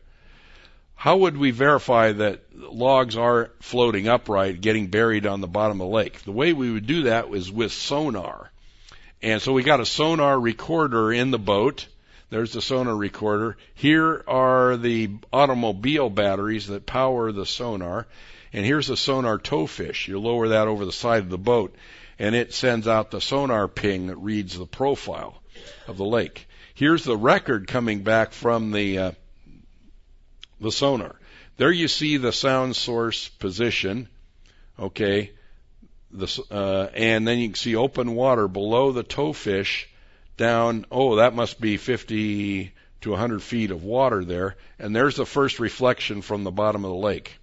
[0.94, 5.88] How would we verify that logs are floating upright, getting buried on the bottom of
[5.88, 6.22] the lake?
[6.22, 8.52] The way we would do that was with sonar.
[9.24, 11.88] And so we got a sonar recorder in the boat.
[12.28, 13.56] There's the sonar recorder.
[13.72, 18.06] Here are the automobile batteries that power the sonar.
[18.52, 20.08] And here's the sonar towfish.
[20.08, 21.74] You lower that over the side of the boat
[22.18, 25.40] and it sends out the sonar ping that reads the profile
[25.88, 26.46] of the lake.
[26.74, 29.12] Here's the record coming back from the uh,
[30.60, 31.16] the sonar.
[31.56, 34.06] There you see the sound source position.
[34.78, 35.30] Okay,
[36.14, 39.86] the, uh, and then you can see open water below the towfish
[40.36, 40.86] down.
[40.90, 42.72] Oh, that must be 50
[43.02, 44.56] to 100 feet of water there.
[44.78, 47.36] And there's the first reflection from the bottom of the lake.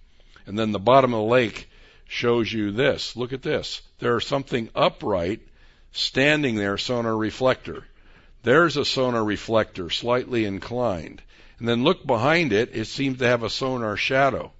[0.46, 1.68] And then the bottom of the lake
[2.08, 3.14] shows you this.
[3.14, 3.82] Look at this.
[3.98, 5.40] There's something upright
[5.92, 7.84] standing there, sonar reflector.
[8.42, 11.22] There's a sonar reflector, slightly inclined.
[11.58, 14.52] And then look behind it, it seems to have a sonar shadow.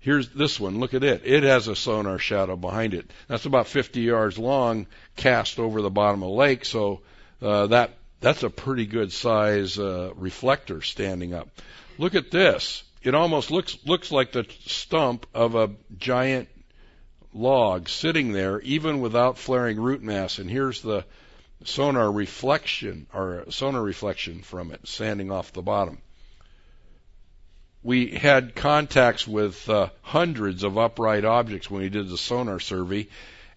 [0.00, 1.22] Here's this one, look at it.
[1.24, 3.10] It has a sonar shadow behind it.
[3.28, 4.86] That's about 50 yards long,
[5.16, 7.02] cast over the bottom of the lake, so
[7.42, 11.48] uh, that that's a pretty good size uh, reflector standing up.
[11.98, 12.82] Look at this.
[13.02, 16.48] It almost looks looks like the stump of a giant
[17.32, 20.38] log sitting there, even without flaring root mass.
[20.38, 21.04] And here's the
[21.64, 25.98] sonar reflection or sonar reflection from it sanding off the bottom.
[27.82, 33.08] We had contacts with uh, hundreds of upright objects when we did the sonar survey,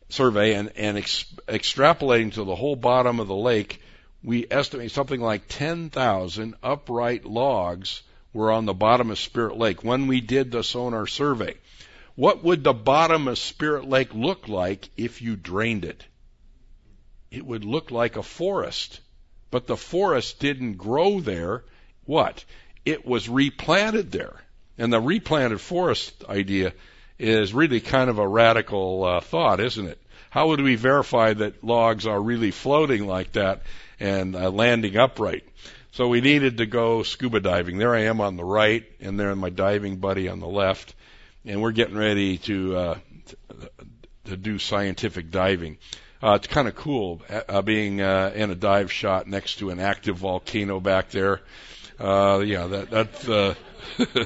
[0.09, 3.81] survey and, and ex- extrapolating to the whole bottom of the lake,
[4.23, 10.07] we estimate something like 10,000 upright logs were on the bottom of Spirit Lake when
[10.07, 11.55] we did the sonar survey.
[12.15, 16.03] What would the bottom of Spirit Lake look like if you drained it?
[17.33, 18.99] it would look like a forest.
[19.49, 21.63] But the forest didn't grow there.
[22.05, 22.45] What?
[22.85, 24.35] It was replanted there.
[24.77, 26.73] And the replanted forest idea
[27.19, 29.99] is really kind of a radical uh, thought, isn't it?
[30.29, 33.61] How would we verify that logs are really floating like that
[33.99, 35.43] and uh, landing upright?
[35.91, 37.77] So we needed to go scuba diving.
[37.77, 40.95] There I am on the right, and there my diving buddy on the left,
[41.45, 42.97] and we're getting ready to uh,
[44.25, 45.77] to do scientific diving.
[46.21, 49.79] Uh, it's kind of cool uh, being uh, in a dive shot next to an
[49.79, 51.41] active volcano back there.
[52.03, 53.55] Uh, yeah, that that's uh,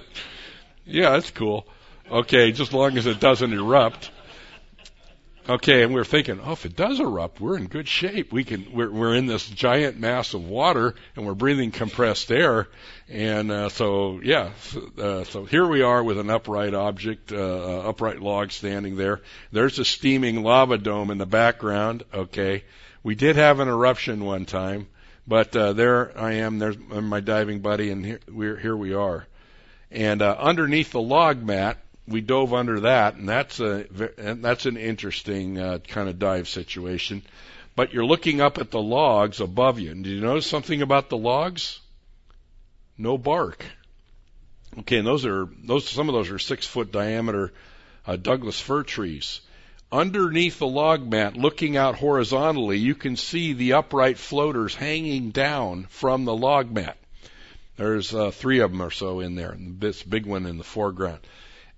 [0.86, 1.68] yeah, that's cool.
[2.10, 4.10] Okay, just long as it doesn't erupt.
[5.48, 8.34] Okay, and we're thinking, oh, if it does erupt, we're in good shape.
[8.34, 12.68] We can, we're, we're in this giant mass of water, and we're breathing compressed air,
[13.08, 14.50] and uh, so yeah,
[14.98, 19.22] uh, so here we are with an upright object, uh, uh, upright log standing there.
[19.52, 22.04] There's a steaming lava dome in the background.
[22.12, 22.64] Okay,
[23.04, 24.88] we did have an eruption one time,
[25.28, 26.60] but uh, there I am.
[26.60, 29.28] There's my diving buddy, and here, we're here we are,
[29.92, 33.86] and uh, underneath the log mat we dove under that, and that's a
[34.18, 37.24] and that's an interesting uh, kind of dive situation.
[37.76, 39.92] But you're looking up at the logs above you.
[39.92, 41.80] And did you notice something about the logs?
[42.98, 43.64] No bark.
[44.80, 45.88] Okay, and those are those.
[45.88, 47.52] Some of those are six foot diameter
[48.06, 49.42] uh, Douglas fir trees.
[49.90, 55.86] Underneath the log mat, looking out horizontally, you can see the upright floaters hanging down
[55.90, 56.98] from the log mat.
[57.78, 61.20] There's uh, three of them or so in there, this big one in the foreground.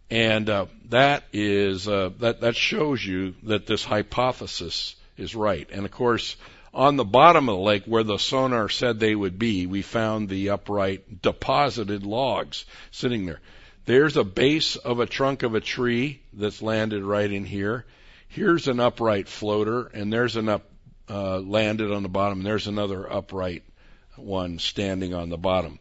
[0.09, 5.69] And uh, that is uh, that that shows you that this hypothesis is right.
[5.71, 6.35] And of course,
[6.73, 10.29] on the bottom of the lake where the sonar said they would be, we found
[10.29, 13.39] the upright deposited logs sitting there.
[13.85, 17.85] There's a base of a trunk of a tree that's landed right in here.
[18.29, 20.69] Here's an upright floater, and there's an up
[21.09, 22.39] uh, landed on the bottom.
[22.39, 23.63] And there's another upright
[24.15, 25.79] one standing on the bottom.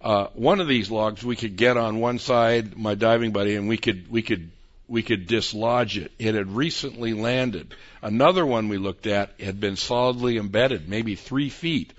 [0.00, 3.68] Uh, one of these logs we could get on one side, my diving buddy, and
[3.68, 4.50] we could we could
[4.88, 6.10] we could dislodge it.
[6.18, 7.74] It had recently landed.
[8.02, 11.92] Another one we looked at had been solidly embedded, maybe three feet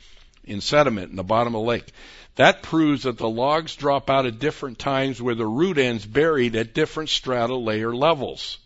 [0.44, 1.88] in sediment in the bottom of the lake.
[2.36, 6.56] That proves that the logs drop out at different times where the root ends buried
[6.56, 8.58] at different strata layer levels.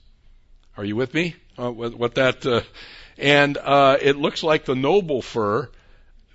[0.76, 1.36] Are you with me?
[1.58, 2.46] Uh, what, what that?
[2.46, 2.62] Uh,
[3.18, 5.70] and uh, it looks like the noble fir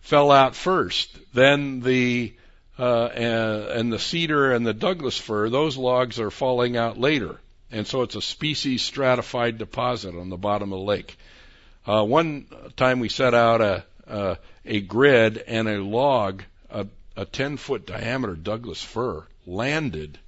[0.03, 1.19] fell out first.
[1.35, 2.35] Then the
[2.79, 7.41] uh, and, and the cedar and the Douglas fir, those logs are falling out later.
[7.73, 11.19] And so it's a species stratified deposit on the bottom of the lake.
[11.85, 16.87] Uh, one time we set out a, a grid and a log, a,
[17.17, 20.19] a 10 foot diameter Douglas fir, landed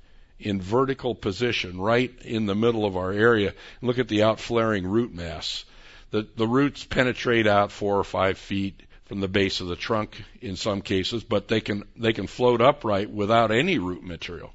[0.41, 3.55] in vertical position right in the middle of our area.
[3.82, 5.64] Look at the outflaring root mass.
[6.11, 8.80] The, the roots penetrate out four or five feet
[9.11, 12.61] from the base of the trunk in some cases, but they can they can float
[12.61, 14.53] upright without any root material.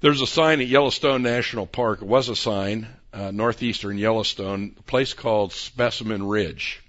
[0.00, 2.02] There's a sign at Yellowstone National Park.
[2.02, 6.82] It was a sign, uh, northeastern Yellowstone, a place called Specimen Ridge,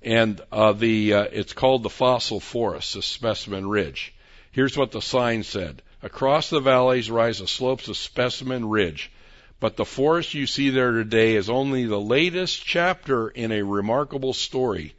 [0.00, 4.14] and uh, the uh, it's called the fossil forest, the Specimen Ridge.
[4.52, 9.10] Here's what the sign said: Across the valleys rise the slopes of Specimen Ridge.
[9.58, 14.32] But the forest you see there today is only the latest chapter in a remarkable
[14.32, 14.94] story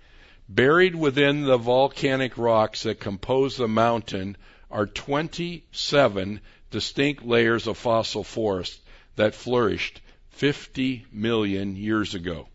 [0.54, 4.36] Buried within the volcanic rocks that compose the mountain
[4.70, 8.82] are 27 distinct layers of fossil forest
[9.16, 12.50] that flourished 50 million years ago.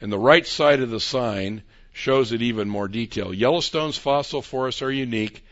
[0.00, 1.62] And the right side of the sign
[1.92, 3.32] shows it even more detail.
[3.32, 5.44] Yellowstone's fossil forests are unique.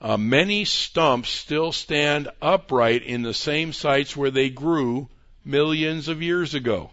[0.00, 5.08] Uh, many stumps still stand upright in the same sites where they grew
[5.44, 6.90] millions of years ago.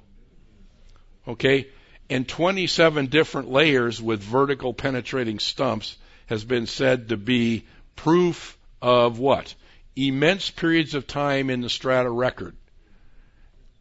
[1.28, 1.68] Okay?
[2.10, 5.98] and 27 different layers with vertical penetrating stumps
[6.28, 9.56] has been said to be proof of what?
[9.96, 12.56] Immense periods of time in the strata record.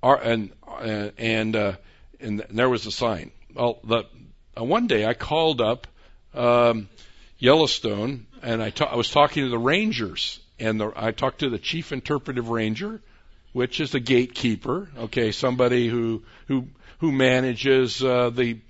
[0.03, 1.73] and uh, and uh,
[2.21, 3.33] and there was a sign.
[3.55, 4.05] Well, the,
[4.59, 5.87] uh, one day I called up
[6.35, 6.89] um,
[7.43, 11.51] Yellowstone and I, ta- I was talking to the rangers and the, I talked to
[11.51, 13.01] the chief interpretive ranger,
[13.53, 14.89] which is the gatekeeper.
[14.97, 16.69] Okay, somebody who who
[16.99, 18.61] who manages uh, the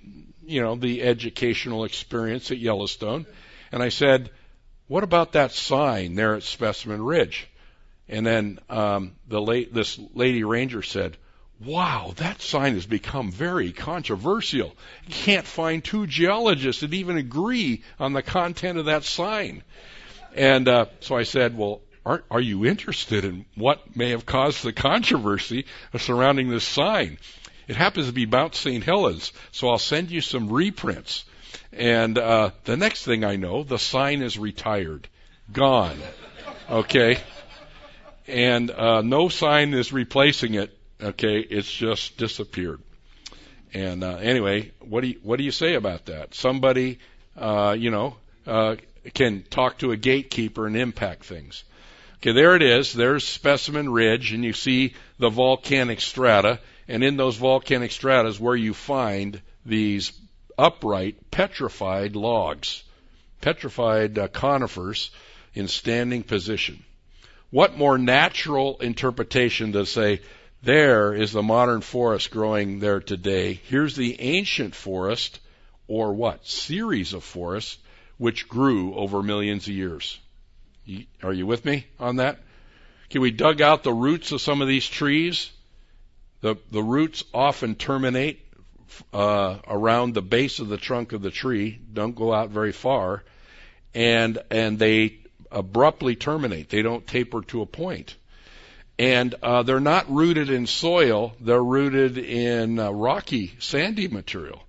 [0.43, 3.27] you know the educational experience at Yellowstone,
[3.71, 4.31] and I said,
[4.87, 7.47] "What about that sign there at Specimen Ridge?"
[8.09, 11.15] And then um, the late this lady ranger said,
[11.65, 14.75] "Wow, that sign has become very controversial.
[15.09, 19.63] Can't find two geologists that even agree on the content of that sign."
[20.35, 24.63] And uh, so I said, "Well, are, are you interested in what may have caused
[24.63, 25.65] the controversy
[25.97, 27.17] surrounding this sign?"
[27.67, 28.83] It happens to be Mount St.
[28.83, 31.23] Helens, so I'll send you some reprints.
[31.71, 35.07] And uh, the next thing I know, the sign is retired,
[35.51, 35.97] gone.
[36.69, 37.19] Okay,
[38.27, 40.77] and uh, no sign is replacing it.
[41.03, 42.79] Okay, it's just disappeared.
[43.73, 46.33] And uh, anyway, what do you what do you say about that?
[46.33, 46.99] Somebody,
[47.35, 48.15] uh, you know,
[48.47, 48.75] uh,
[49.13, 51.63] can talk to a gatekeeper and impact things.
[52.17, 52.93] Okay, there it is.
[52.93, 56.59] There's Specimen Ridge, and you see the volcanic strata.
[56.87, 60.13] And in those volcanic strata is where you find these
[60.57, 62.83] upright, petrified logs,
[63.41, 65.11] petrified uh, conifers
[65.53, 66.83] in standing position.
[67.53, 70.19] what more natural interpretation to say,
[70.63, 73.59] there is the modern forest growing there today.
[73.65, 75.39] Here's the ancient forest,
[75.87, 76.47] or what?
[76.47, 77.77] Series of forests,
[78.17, 80.17] which grew over millions of years.
[81.21, 82.39] Are you with me on that?
[83.09, 85.51] Can we dug out the roots of some of these trees?
[86.41, 88.45] The, the roots often terminate
[89.11, 93.23] uh, around the base of the trunk of the tree, don't go out very far,
[93.93, 95.19] and and they
[95.51, 96.69] abruptly terminate.
[96.69, 98.15] They don't taper to a point.
[98.99, 104.63] And uh, they're not rooted in soil, they're rooted in uh, rocky, sandy material.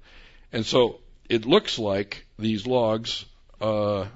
[0.52, 3.26] And so it looks like these logs
[3.60, 4.06] uh,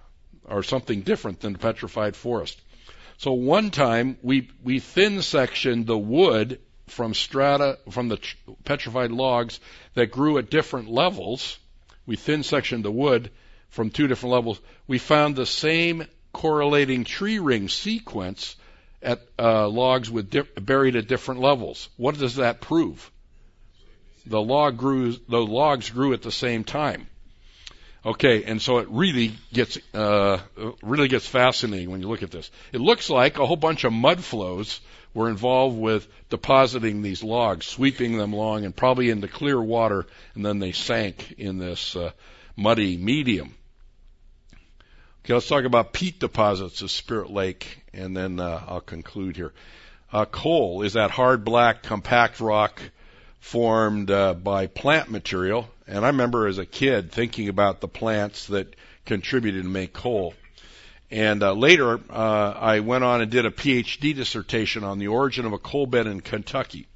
[0.47, 2.61] are something different than the petrified forest.
[3.19, 8.19] So one time we, we thin sectioned the wood from strata, from the
[8.65, 9.61] petrified logs
[9.95, 11.59] that grew at different levels.
[12.07, 13.31] We thin sectioned the wood
[13.69, 14.61] from two different levels.
[14.87, 18.57] We found the same correlating tree ring sequence
[19.03, 21.89] at uh, logs with di- buried at different levels.
[21.97, 23.11] What does that prove?
[24.27, 25.13] The log grew.
[25.29, 27.09] The logs grew at the same time.
[28.05, 30.39] Okay, and so it really gets uh,
[30.83, 32.51] really gets fascinating when you look at this.
[32.73, 34.81] It looks like a whole bunch of mud flows
[35.15, 40.45] were involved with depositing these logs, sweeping them along, and probably into clear water, and
[40.45, 42.13] then they sank in this uh,
[42.57, 43.55] muddy medium.
[45.29, 49.53] Okay, let's talk about peat deposits of Spirit Lake, and then uh, I'll conclude here.
[50.11, 52.81] Uh, coal is that hard black compact rock
[53.39, 58.47] formed uh, by plant material, and I remember as a kid thinking about the plants
[58.47, 58.75] that
[59.05, 60.33] contributed to make coal.
[61.11, 65.45] And uh, later, uh, I went on and did a PhD dissertation on the origin
[65.45, 66.87] of a coal bed in Kentucky.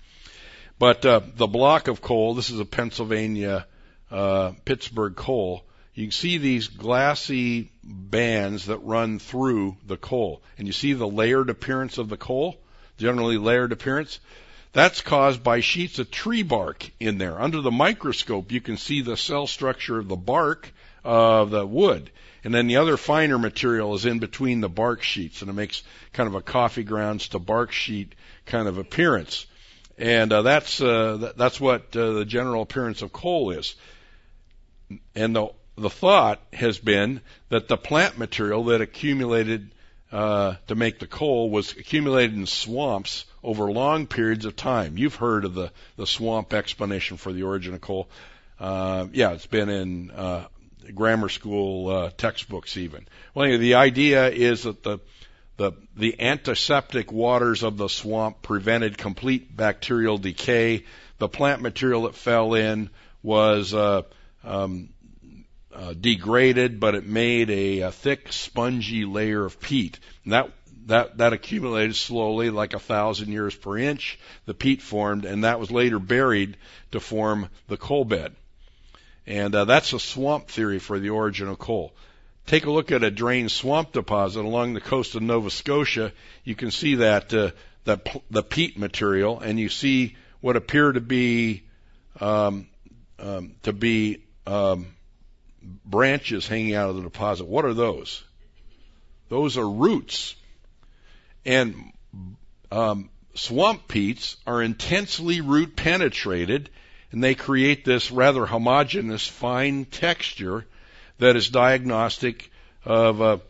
[0.78, 3.66] But uh, the block of coal, this is a Pennsylvania
[4.10, 5.64] uh, Pittsburgh coal,
[5.94, 10.42] you can see these glassy bands that run through the coal.
[10.56, 12.56] And you see the layered appearance of the coal,
[12.96, 14.18] generally layered appearance.
[14.72, 17.38] That's caused by sheets of tree bark in there.
[17.38, 20.72] Under the microscope, you can see the cell structure of the bark
[21.04, 22.10] of the wood.
[22.42, 25.82] And then the other finer material is in between the bark sheets, and it makes
[26.14, 28.14] kind of a coffee grounds to bark sheet
[28.46, 29.46] kind of appearance.
[29.98, 33.74] And uh, that's uh, that's what uh, the general appearance of coal is.
[35.14, 35.50] And the
[35.82, 39.70] the thought has been that the plant material that accumulated
[40.10, 44.98] uh, to make the coal was accumulated in swamps over long periods of time.
[44.98, 48.08] You've heard of the, the swamp explanation for the origin of coal.
[48.60, 50.46] Uh, yeah, it's been in uh,
[50.94, 53.06] grammar school uh, textbooks even.
[53.34, 54.98] Well, anyway, the idea is that the
[55.56, 60.84] the the antiseptic waters of the swamp prevented complete bacterial decay.
[61.18, 62.90] The plant material that fell in
[63.22, 64.02] was uh,
[64.44, 64.88] um,
[65.74, 69.98] uh, degraded, but it made a, a thick, spongy layer of peat.
[70.24, 70.50] And that
[70.86, 74.18] that that accumulated slowly, like a thousand years per inch.
[74.46, 76.56] The peat formed, and that was later buried
[76.90, 78.34] to form the coal bed.
[79.26, 81.94] And uh, that's a swamp theory for the origin of coal.
[82.46, 86.12] Take a look at a drained swamp deposit along the coast of Nova Scotia.
[86.42, 87.52] You can see that uh,
[87.84, 91.62] that p- the peat material, and you see what appear to be
[92.20, 92.66] um,
[93.20, 94.88] um, to be um,
[95.84, 97.46] branches hanging out of the deposit.
[97.46, 98.22] What are those?
[99.28, 100.34] Those are roots.
[101.44, 101.92] And
[102.70, 106.70] um, swamp peats are intensely root penetrated,
[107.10, 110.66] and they create this rather homogeneous, fine texture
[111.18, 112.50] that is diagnostic
[112.84, 113.40] of a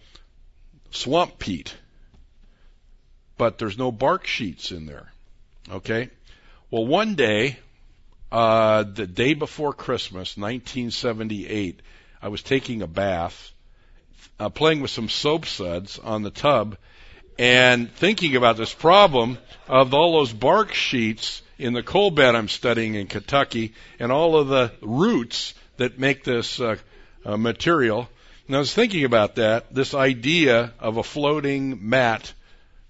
[0.90, 1.74] swamp peat.
[3.36, 5.10] But there's no bark sheets in there.
[5.70, 6.10] Okay?
[6.70, 7.58] Well, one day,
[8.30, 11.80] uh, the day before Christmas, 1978,
[12.22, 13.50] I was taking a bath,
[14.38, 16.76] uh, playing with some soap suds on the tub,
[17.36, 22.48] and thinking about this problem of all those bark sheets in the coal bed I'm
[22.48, 26.76] studying in Kentucky, and all of the roots that make this uh,
[27.24, 28.08] uh, material.
[28.46, 29.74] And I was thinking about that.
[29.74, 32.32] This idea of a floating mat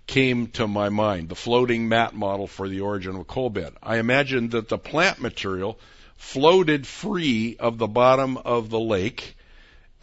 [0.06, 3.72] came to my mind, the floating mat model for the origin of a coal bed.
[3.82, 5.78] I imagined that the plant material
[6.22, 9.36] floated free of the bottom of the lake,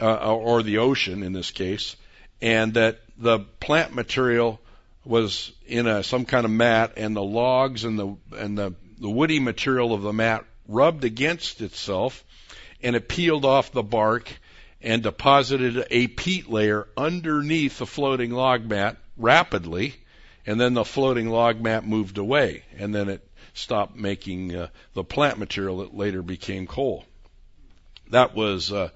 [0.00, 1.96] uh, or the ocean in this case,
[2.42, 4.60] and that the plant material
[5.04, 9.10] was in a, some kind of mat, and the logs and the and the, the
[9.10, 12.22] woody material of the mat rubbed against itself,
[12.82, 14.30] and it peeled off the bark
[14.82, 19.94] and deposited a peat layer underneath the floating log mat rapidly,
[20.46, 25.04] and then the floating log mat moved away, and then it stopped making uh, the
[25.04, 27.04] plant material that later became coal.
[28.10, 28.90] That was uh,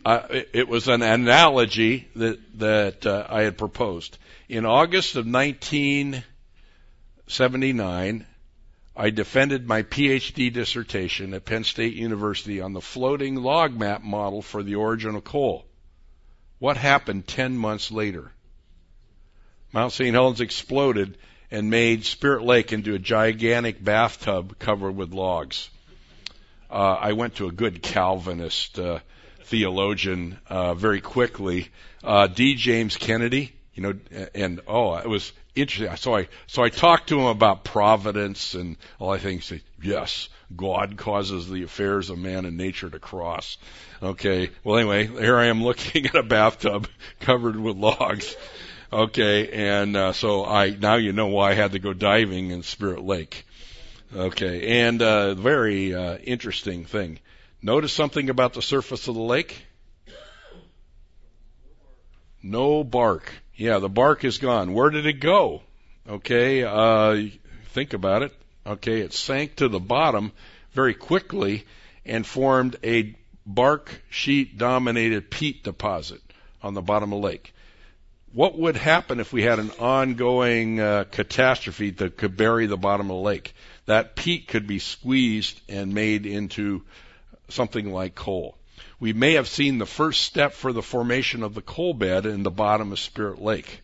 [0.05, 4.17] I, it was an analogy that that uh, I had proposed
[4.49, 8.25] in August of 1979.
[8.97, 14.41] I defended my PhD dissertation at Penn State University on the floating log mat model
[14.41, 15.65] for the origin of coal.
[16.59, 18.31] What happened 10 months later?
[19.73, 20.13] Mount St.
[20.13, 21.17] Helens exploded
[21.55, 25.69] and made Spirit Lake into a gigantic bathtub covered with logs.
[26.69, 28.99] Uh, I went to a good Calvinist uh,
[29.43, 31.69] theologian uh, very quickly,
[32.03, 32.55] uh, D.
[32.55, 33.53] James Kennedy.
[33.73, 33.93] You know,
[34.33, 35.95] and oh, it was interesting.
[35.95, 39.43] So I so I talked to him about providence and all I think.
[39.43, 43.57] Say, yes, God causes the affairs of man and nature to cross.
[44.03, 44.49] Okay.
[44.65, 46.89] Well, anyway, here I am looking at a bathtub
[47.21, 48.35] covered with logs.
[48.93, 52.63] Okay, and uh, so I now you know why I had to go diving in
[52.63, 53.45] Spirit Lake.
[54.15, 57.19] Okay, and uh, very uh, interesting thing.
[57.61, 59.65] Notice something about the surface of the lake.
[62.43, 63.33] No bark.
[63.55, 64.73] Yeah, the bark is gone.
[64.73, 65.63] Where did it go?
[66.07, 67.29] Okay, uh,
[67.69, 68.33] think about it.
[68.67, 70.31] Okay, it sank to the bottom
[70.73, 71.65] very quickly
[72.05, 73.15] and formed a
[73.47, 76.21] bark sheet dominated peat deposit
[76.61, 77.54] on the bottom of the lake.
[78.36, 83.09] What would happen if we had an ongoing uh, catastrophe that could bury the bottom
[83.09, 83.55] of the lake?
[83.88, 86.83] That peat could be squeezed and made into
[87.49, 88.57] something like coal
[88.99, 92.43] we may have seen the first step for the formation of the coal bed in
[92.43, 93.81] the bottom of Spirit Lake.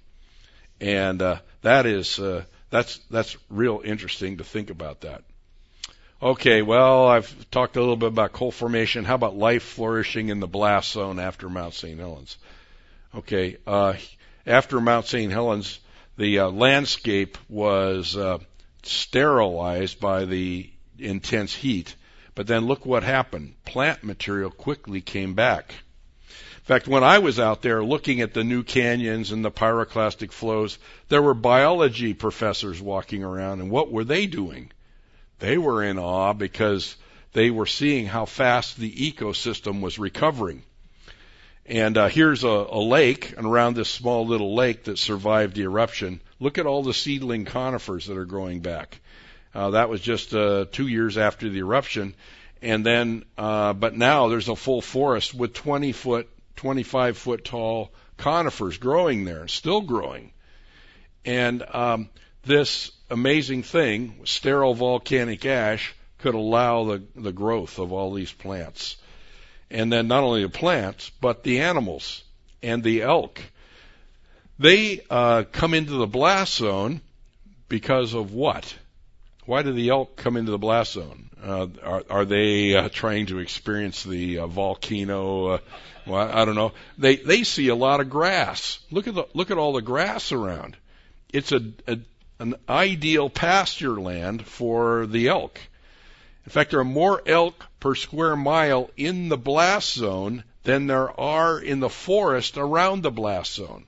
[0.80, 5.24] And uh, that is uh, that's that's real interesting to think about that.
[6.22, 9.06] Okay, well, I've talked a little bit about coal formation.
[9.06, 12.00] How about life flourishing in the blast zone after Mount St.
[12.00, 12.38] Helens?
[13.16, 13.94] Okay, uh,
[14.46, 15.32] after Mount St.
[15.32, 15.80] Helens,
[16.18, 18.40] the uh, landscape was uh,
[18.84, 21.96] sterilized by the intense heat
[22.34, 23.56] but then look what happened.
[23.66, 25.76] Plant material quickly came back.
[26.30, 30.32] In fact, when I was out there looking at the new canyons and the pyroclastic
[30.32, 30.78] flows,
[31.10, 34.72] there were biology professors walking around, and what were they doing?
[35.40, 36.96] They were in awe because
[37.34, 40.64] they were seeing how fast the ecosystem was recovering.
[41.72, 45.62] And uh, here's a, a lake, and around this small little lake that survived the
[45.62, 49.00] eruption, look at all the seedling conifers that are growing back.
[49.56, 52.14] Uh, that was just uh, two years after the eruption,
[52.62, 57.94] and then, uh, but now there's a full forest with 20 foot, 25 foot tall
[58.18, 60.34] conifers growing there, still growing.
[61.24, 62.10] And um,
[62.44, 68.98] this amazing thing, sterile volcanic ash, could allow the, the growth of all these plants.
[69.72, 72.24] And then not only the plants, but the animals
[72.62, 73.42] and the elk.
[74.60, 77.02] They uh, come into the blast zone
[77.68, 78.76] because of what?
[79.46, 81.30] Why do the elk come into the blast zone?
[81.44, 85.46] Uh, are, are they uh, trying to experience the uh, volcano?
[85.48, 85.58] Uh,
[86.06, 86.74] well, I don't know.
[86.98, 88.80] They they see a lot of grass.
[88.92, 90.78] Look at the look at all the grass around.
[91.34, 91.98] It's a, a
[92.40, 95.60] an ideal pasture land for the elk.
[96.46, 101.20] In fact, there are more elk per square mile in the blast zone than there
[101.20, 103.86] are in the forest around the blast zone.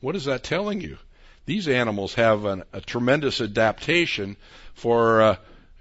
[0.00, 0.98] What is that telling you?
[1.44, 4.36] These animals have an, a tremendous adaptation
[4.74, 5.36] for uh,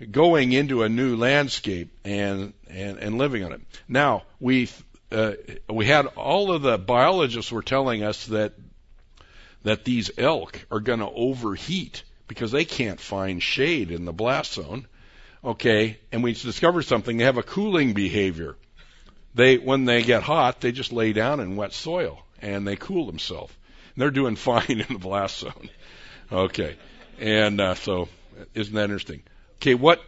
[0.09, 3.61] going into a new landscape and, and, and living on it.
[3.87, 4.69] Now, we,
[5.11, 5.33] uh,
[5.69, 8.53] we had all of the biologists were telling us that,
[9.63, 14.53] that these elk are going to overheat because they can't find shade in the blast
[14.53, 14.87] zone.
[15.43, 17.17] Okay, and we discovered something.
[17.17, 18.55] They have a cooling behavior.
[19.33, 23.05] They, when they get hot, they just lay down in wet soil and they cool
[23.05, 23.53] themselves.
[23.97, 25.69] They're doing fine in the blast zone.
[26.31, 26.77] Okay,
[27.19, 28.07] and uh, so
[28.53, 29.23] isn't that interesting?
[29.57, 30.01] Okay, what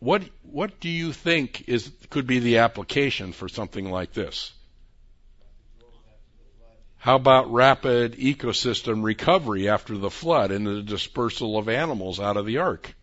[0.00, 4.52] what what do you think is could be the application for something like this?
[6.96, 12.44] How about rapid ecosystem recovery after the flood and the dispersal of animals out of
[12.44, 12.94] the ark?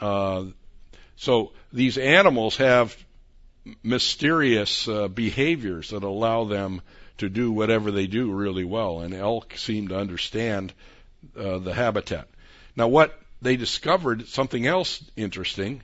[0.00, 0.44] Uh,
[1.16, 2.96] so these animals have
[3.82, 6.80] mysterious uh, behaviors that allow them
[7.18, 10.72] to do whatever they do really well, and elk seem to understand
[11.36, 12.28] uh, the habitat.
[12.74, 15.82] Now, what they discovered something else interesting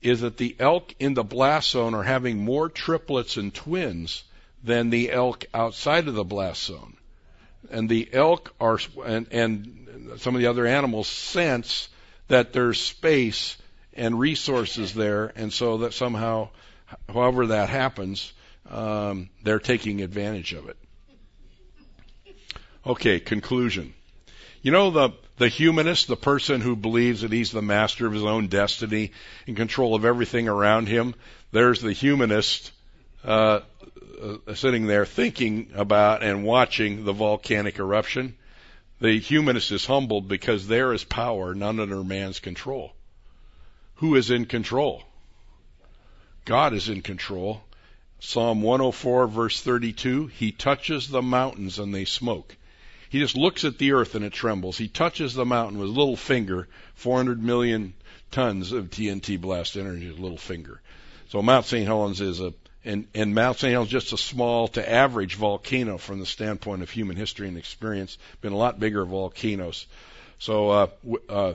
[0.00, 4.22] is that the elk in the blast zone are having more triplets and twins
[4.62, 6.96] than the elk outside of the blast zone.
[7.70, 11.88] and the elk are and and some of the other animals sense
[12.28, 13.56] that there's space
[13.94, 16.48] and resources there, and so that somehow,
[17.08, 18.32] however that happens,
[18.70, 20.76] um, they're taking advantage of it.
[22.84, 23.94] Okay, conclusion.
[24.62, 28.24] You know the the humanist, the person who believes that he's the master of his
[28.24, 29.12] own destiny,
[29.46, 31.14] in control of everything around him.
[31.52, 32.72] There's the humanist
[33.24, 33.60] uh,
[34.22, 38.34] uh, sitting there thinking about and watching the volcanic eruption.
[38.98, 42.94] The humanist is humbled because there is power none under man's control.
[43.96, 45.04] Who is in control?
[46.44, 47.62] God is in control.
[48.18, 52.56] Psalm 104 verse 32, He touches the mountains and they smoke.
[53.08, 54.78] He just looks at the earth and it trembles.
[54.78, 57.94] He touches the mountain with a little finger, 400 million
[58.30, 60.80] tons of TNT blast energy a little finger.
[61.28, 61.86] So Mount St.
[61.86, 62.54] Helens is a,
[62.86, 63.72] and, and Mount St.
[63.72, 68.16] Helens just a small to average volcano from the standpoint of human history and experience.
[68.40, 69.86] Been a lot bigger volcanoes.
[70.38, 70.86] So, uh,
[71.28, 71.54] uh,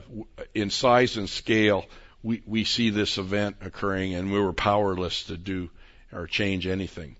[0.54, 1.86] in size and scale,
[2.22, 5.70] we, we see this event occurring and we were powerless to do
[6.12, 7.16] or change anything.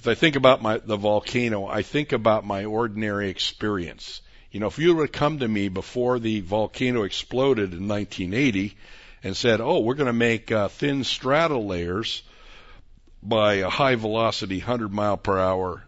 [0.00, 4.22] As I think about my, the volcano, I think about my ordinary experience.
[4.50, 8.76] You know, if you would have come to me before the volcano exploded in 1980
[9.22, 12.24] and said, "Oh, we're going to make uh, thin strata layers
[13.22, 15.84] by a high velocity 100 mile per hour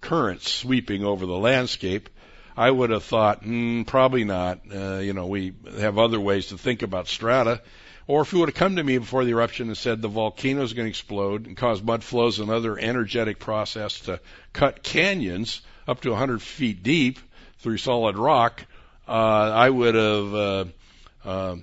[0.00, 2.08] current sweeping over the landscape,"
[2.56, 4.60] I would have thought, mm, probably not.
[4.72, 7.60] Uh, you know, we have other ways to think about strata.
[8.06, 10.62] Or if you would have come to me before the eruption and said the volcano
[10.62, 14.20] is going to explode and cause mud flows and other energetic process to
[14.52, 17.18] cut canyons up to 100 feet deep
[17.60, 18.62] through solid rock,
[19.08, 20.34] uh, I would have
[21.24, 21.56] uh,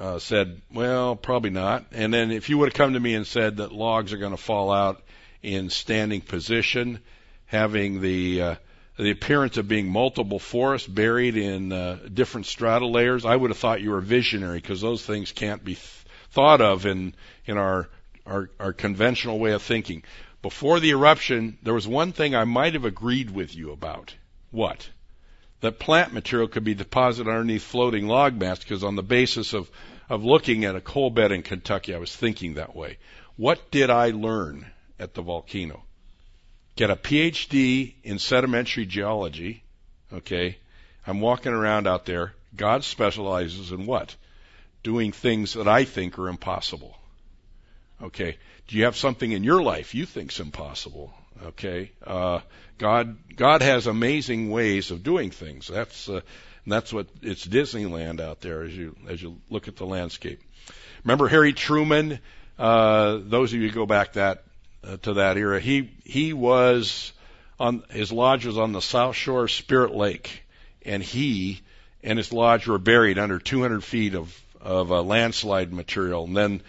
[0.00, 1.84] uh, said, well, probably not.
[1.92, 4.30] And then if you would have come to me and said that logs are going
[4.30, 5.02] to fall out
[5.42, 7.00] in standing position,
[7.44, 8.54] having the uh,
[8.96, 13.58] the appearance of being multiple forests buried in uh, different strata layers, I would have
[13.58, 17.88] thought you were visionary because those things can't be th- thought of in in our,
[18.24, 20.02] our our conventional way of thinking.
[20.40, 24.14] Before the eruption, there was one thing I might have agreed with you about.
[24.50, 24.88] What?
[25.60, 29.70] That plant material could be deposited underneath floating log mass because on the basis of
[30.08, 32.98] of looking at a coal bed in Kentucky, I was thinking that way.
[33.36, 34.66] What did I learn
[34.98, 35.84] at the volcano?
[36.80, 39.62] get a PhD in sedimentary geology.
[40.10, 40.56] Okay.
[41.06, 42.32] I'm walking around out there.
[42.56, 44.16] God specializes in what?
[44.82, 46.96] Doing things that I think are impossible.
[48.02, 48.38] Okay.
[48.66, 51.12] Do you have something in your life you think's impossible?
[51.44, 51.92] Okay.
[52.02, 52.40] Uh,
[52.80, 55.68] God, God has amazing ways of doing things.
[55.68, 56.22] That's, uh,
[56.66, 60.40] that's what, it's Disneyland out there as you, as you look at the landscape.
[61.04, 62.18] Remember Harry Truman?
[62.58, 64.44] Uh, those of you who go back that
[64.82, 65.60] uh, to that era.
[65.60, 67.12] He he was
[67.58, 70.42] on his lodge was on the south shore Spirit Lake,
[70.84, 71.60] and he
[72.02, 76.62] and his lodge were buried under 200 feet of of uh, landslide material, and then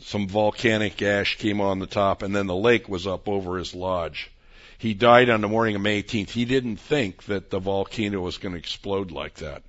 [0.00, 3.74] some volcanic ash came on the top, and then the lake was up over his
[3.74, 4.30] lodge.
[4.78, 6.30] He died on the morning of May 18th.
[6.30, 9.62] He didn't think that the volcano was going to explode like that,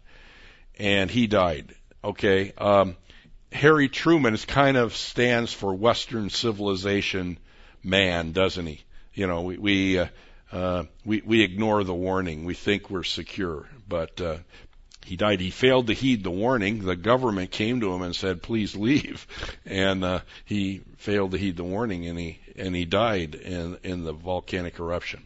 [0.78, 1.74] and he died.
[2.04, 2.54] Okay.
[2.58, 2.96] Um,
[3.52, 7.40] Harry Truman is kind of stands for Western civilization
[7.84, 8.84] man, doesn't he?
[9.14, 10.08] You know, we we uh,
[10.52, 12.46] uh, we, we ignore the warning.
[12.46, 14.38] We think we're secure, but uh,
[15.10, 15.42] he died.
[15.42, 16.86] He failed to heed the warning.
[16.86, 19.26] The government came to him and said, "Please leave,"
[19.66, 24.04] and uh, he failed to heed the warning, and he and he died in in
[24.04, 25.24] the volcanic eruption.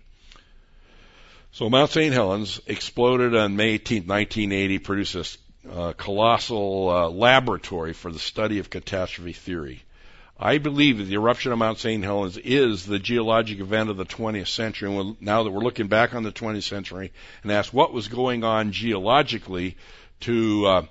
[1.52, 2.14] So Mount St.
[2.14, 8.60] Helens exploded on May 18, 1980, produced a uh, colossal uh, laboratory for the study
[8.60, 9.84] of catastrophe theory.
[10.40, 12.04] I believe that the eruption of Mount St.
[12.04, 14.96] Helens is the geologic event of the 20th century.
[14.96, 17.12] And now that we're looking back on the 20th century
[17.44, 19.78] and ask what was going on geologically
[20.22, 20.86] to uh,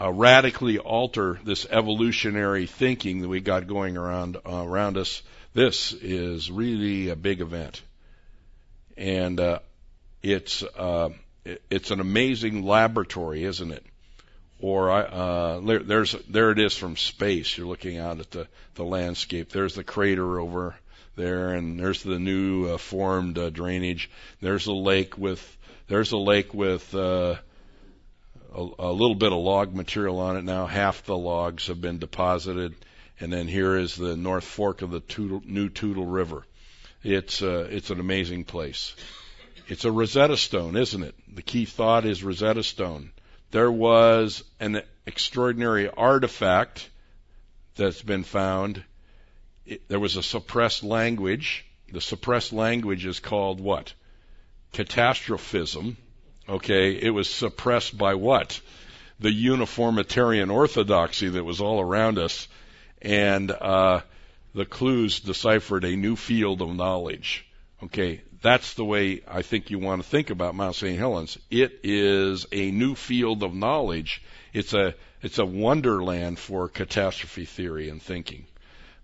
[0.00, 5.22] uh, radically alter this evolutionary thinking that we got going around uh, around us,
[5.54, 7.82] this is really a big event,
[8.96, 9.58] and uh,
[10.22, 11.10] it's uh,
[11.44, 13.84] it's an amazing laboratory, isn't it?
[14.60, 17.56] Or uh, there, there's there it is from space.
[17.56, 19.50] You're looking out at the the landscape.
[19.50, 20.74] There's the crater over
[21.16, 24.10] there, and there's the new uh, formed uh, drainage.
[24.40, 25.56] There's a lake with
[25.86, 27.36] there's a lake with uh,
[28.54, 30.66] a, a little bit of log material on it now.
[30.66, 32.74] Half the logs have been deposited,
[33.20, 36.44] and then here is the North Fork of the Toutle, New Toutle River.
[37.04, 38.94] It's uh, it's an amazing place.
[39.68, 41.14] It's a Rosetta Stone, isn't it?
[41.32, 43.12] The key thought is Rosetta Stone
[43.50, 46.88] there was an extraordinary artifact
[47.76, 48.82] that's been found.
[49.64, 51.64] It, there was a suppressed language.
[51.92, 53.92] The suppressed language is called what?
[54.72, 55.96] catastrophism.
[56.48, 58.60] Okay, it was suppressed by what?
[59.20, 62.48] The uniformitarian orthodoxy that was all around us,
[63.02, 64.00] and uh,
[64.54, 67.44] the clues deciphered a new field of knowledge.
[67.82, 70.98] Okay, that's the way I think you want to think about Mount St.
[70.98, 71.38] Helens.
[71.50, 74.22] It is a new field of knowledge.
[74.52, 78.46] It's a it's a wonderland for catastrophe theory and thinking.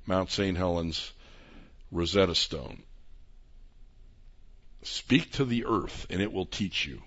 [0.07, 0.57] Mount St.
[0.57, 1.13] Helens
[1.91, 2.83] Rosetta Stone.
[4.83, 7.03] Speak to the earth and it will teach you.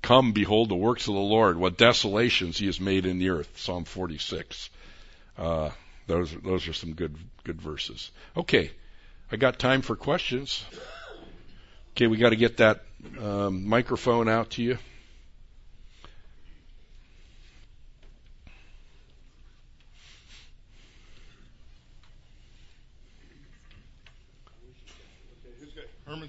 [0.00, 3.58] Come, behold the works of the Lord, what desolations he has made in the earth.
[3.58, 4.70] Psalm 46.
[5.36, 5.70] Uh,
[6.06, 7.14] those those are some good
[7.48, 8.10] good verses.
[8.36, 8.70] Okay,
[9.32, 10.66] I got time for questions.
[11.92, 12.82] Okay, we got to get that
[13.18, 14.76] um, microphone out to you.
[26.04, 26.28] Herman.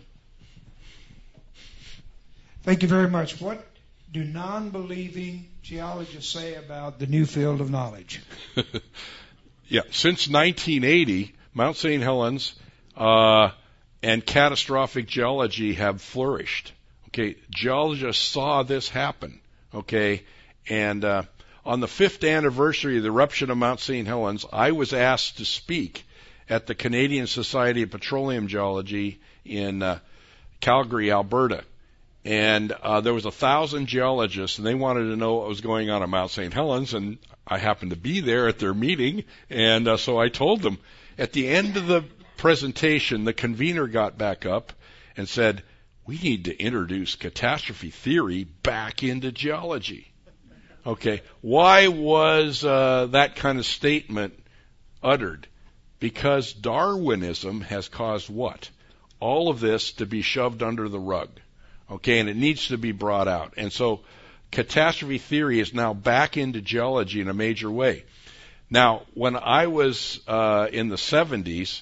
[2.63, 3.41] Thank you very much.
[3.41, 3.65] What
[4.13, 8.21] do non-believing geologists say about the new field of knowledge?
[9.69, 12.01] yeah, since 1980, Mount St.
[12.01, 12.55] Helens
[12.97, 13.51] uh,
[14.01, 16.73] and catastrophic geology have flourished.
[17.09, 19.39] Okay, geologists saw this happen.
[19.73, 20.23] Okay,
[20.67, 21.23] and uh,
[21.65, 24.07] on the fifth anniversary of the eruption of Mount St.
[24.07, 26.03] Helens, I was asked to speak
[26.49, 29.99] at the Canadian Society of Petroleum Geology in uh,
[30.61, 31.63] Calgary, Alberta.
[32.25, 35.89] And uh, there was a thousand geologists, and they wanted to know what was going
[35.89, 36.53] on at Mount St.
[36.53, 36.93] Helens.
[36.93, 37.17] And
[37.47, 40.77] I happened to be there at their meeting, and uh, so I told them.
[41.17, 42.05] At the end of the
[42.37, 44.73] presentation, the convener got back up
[45.17, 45.63] and said,
[46.05, 50.11] "We need to introduce catastrophe theory back into geology."
[50.85, 54.33] Okay, why was uh, that kind of statement
[55.03, 55.47] uttered?
[55.99, 58.69] Because Darwinism has caused what?
[59.19, 61.29] all of this to be shoved under the rug.
[61.91, 63.53] Okay, and it needs to be brought out.
[63.57, 64.01] And so
[64.51, 68.05] catastrophe theory is now back into geology in a major way.
[68.69, 71.81] Now, when I was uh, in the 70s,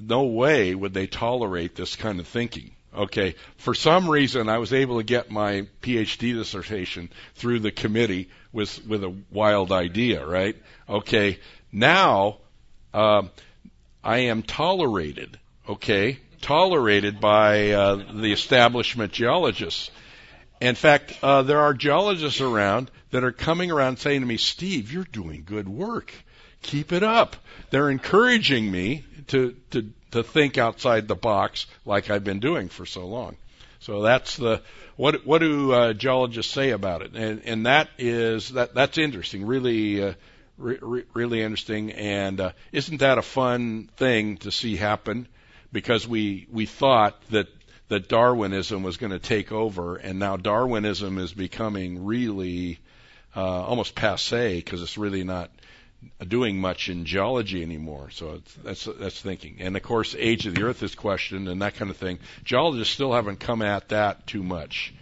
[0.00, 2.72] no way would they tolerate this kind of thinking.
[2.94, 8.28] Okay, for some reason, I was able to get my PhD dissertation through the committee
[8.52, 10.54] with with a wild idea, right?
[10.86, 11.38] Okay,
[11.72, 12.36] now
[12.92, 13.22] uh,
[14.04, 15.38] I am tolerated.
[15.66, 19.90] Okay, tolerated by uh, the establishment geologists.
[20.60, 24.92] In fact, uh, there are geologists around that are coming around saying to me, Steve,
[24.92, 26.12] you're doing good work.
[26.62, 27.36] Keep it up.
[27.70, 32.86] They're encouraging me to, to, to think outside the box like I've been doing for
[32.86, 33.36] so long.
[33.80, 34.62] So that's the,
[34.96, 37.14] what, what do uh, geologists say about it?
[37.14, 40.12] And, and that is, that, that's interesting, really, uh,
[40.58, 41.90] re- really interesting.
[41.90, 45.26] And uh, isn't that a fun thing to see happen?
[45.72, 47.48] Because we we thought that
[47.88, 52.78] that Darwinism was going to take over, and now Darwinism is becoming really
[53.36, 55.50] uh, almost passe because it's really not
[56.26, 58.10] doing much in geology anymore.
[58.10, 59.56] So it's, that's that's thinking.
[59.60, 62.18] And of course, age of the Earth is questioned and that kind of thing.
[62.44, 64.94] Geologists still haven't come at that too much.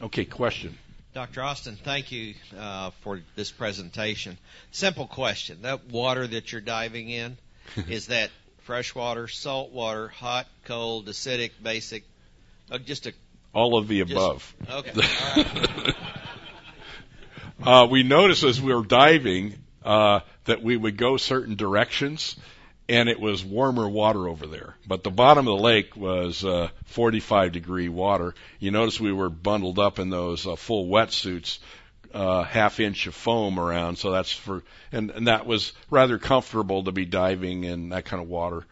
[0.00, 0.76] Okay, question.
[1.14, 1.42] Dr.
[1.42, 4.36] Austin, thank you uh, for this presentation.
[4.70, 7.38] Simple question: That water that you're diving in,
[7.88, 8.30] is that
[8.66, 12.02] freshwater, saltwater, hot, cold, acidic, basic,
[12.70, 13.12] uh, just a
[13.54, 14.54] all of the just, above.
[14.68, 15.94] Okay.
[17.62, 19.54] uh, we noticed as we were diving
[19.84, 22.36] uh, that we would go certain directions,
[22.88, 24.74] and it was warmer water over there.
[24.86, 28.34] But the bottom of the lake was uh, 45 degree water.
[28.58, 31.60] You notice we were bundled up in those uh, full wetsuits
[32.14, 33.96] uh, half inch of foam around.
[33.96, 38.22] So that's for, and, and that was rather comfortable to be diving in that kind
[38.22, 38.64] of water.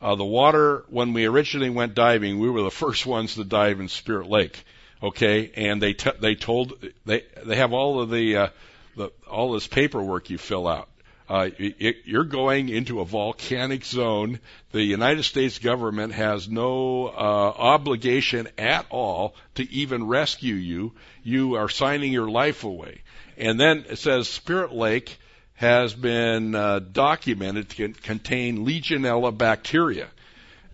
[0.00, 3.80] Uh, the water, when we originally went diving, we were the first ones to dive
[3.80, 4.64] in Spirit Lake.
[5.02, 6.74] Okay, and they t- they told
[7.04, 8.48] they they have all of the uh,
[8.96, 10.88] the all this paperwork you fill out.
[11.32, 14.38] Uh, it, you're going into a volcanic zone.
[14.72, 20.92] The United States government has no uh, obligation at all to even rescue you.
[21.22, 23.00] You are signing your life away.
[23.38, 25.16] And then it says Spirit Lake
[25.54, 30.08] has been uh, documented to contain Legionella bacteria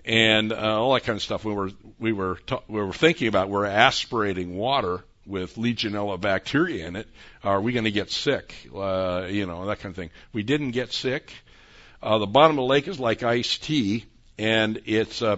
[0.05, 1.45] and uh, all that kind of stuff.
[1.45, 6.87] We were we were ta- we were thinking about we're aspirating water with Legionella bacteria
[6.87, 7.07] in it.
[7.45, 8.55] Are we going to get sick?
[8.75, 10.11] Uh, you know, that kind of thing.
[10.33, 11.33] We didn't get sick.
[12.03, 14.07] Uh, the bottom of the lake is like iced tea,
[14.39, 15.37] and it's uh,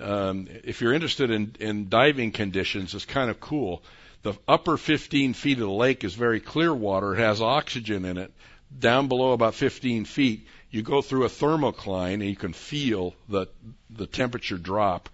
[0.00, 3.82] um, if you're interested in, in diving conditions, it's kind of cool.
[4.22, 7.14] The upper 15 feet of the lake is very clear water.
[7.14, 8.32] It has oxygen in it.
[8.76, 13.46] Down below about 15 feet, you go through a thermocline and you can feel the
[13.88, 15.08] the temperature drop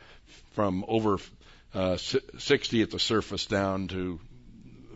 [0.55, 1.19] from over
[1.75, 4.21] uh, 60 at the surface down to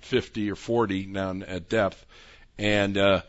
[0.03, 2.05] 50 or 40 down at depth.
[2.59, 3.23] And uh,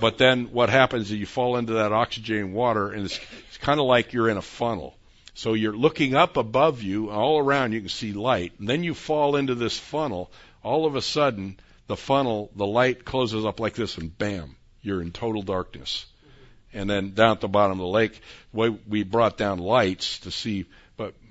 [0.00, 3.78] but then what happens is you fall into that oxygenated water, and it's, it's kind
[3.78, 4.96] of like you're in a funnel.
[5.34, 8.52] So you're looking up above you, all around you can see light.
[8.58, 10.30] And then you fall into this funnel.
[10.62, 15.00] All of a sudden, the funnel, the light closes up like this, and bam, you're
[15.00, 16.06] in total darkness.
[16.72, 18.20] And then down at the bottom of the lake,
[18.52, 20.66] we, brought down lights to see,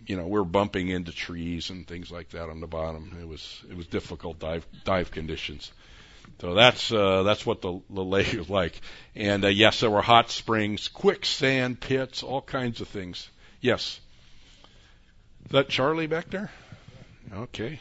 [0.10, 3.16] you know we're bumping into trees and things like that on the bottom.
[3.22, 5.72] It was it was difficult dive dive conditions.
[6.42, 8.82] So that's uh, that's what the, the lake is like.
[9.16, 13.30] And uh, yes, there were hot springs, quicksand pits, all kinds of things.
[13.62, 14.00] Yes.
[15.46, 16.50] Is that Charlie back there?
[17.32, 17.80] Okay.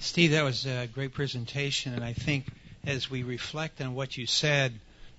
[0.00, 2.46] Steve, that was a great presentation, and I think
[2.84, 4.72] as we reflect on what you said,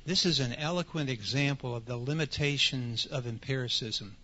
[0.05, 4.17] this is an eloquent example of the limitations of empiricism.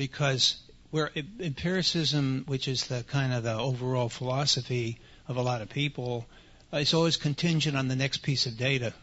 [0.00, 0.56] Because
[0.90, 4.98] where empiricism, which is the kind of the overall philosophy
[5.28, 6.24] of a lot of people,
[6.72, 8.94] uh, is always contingent on the next piece of data.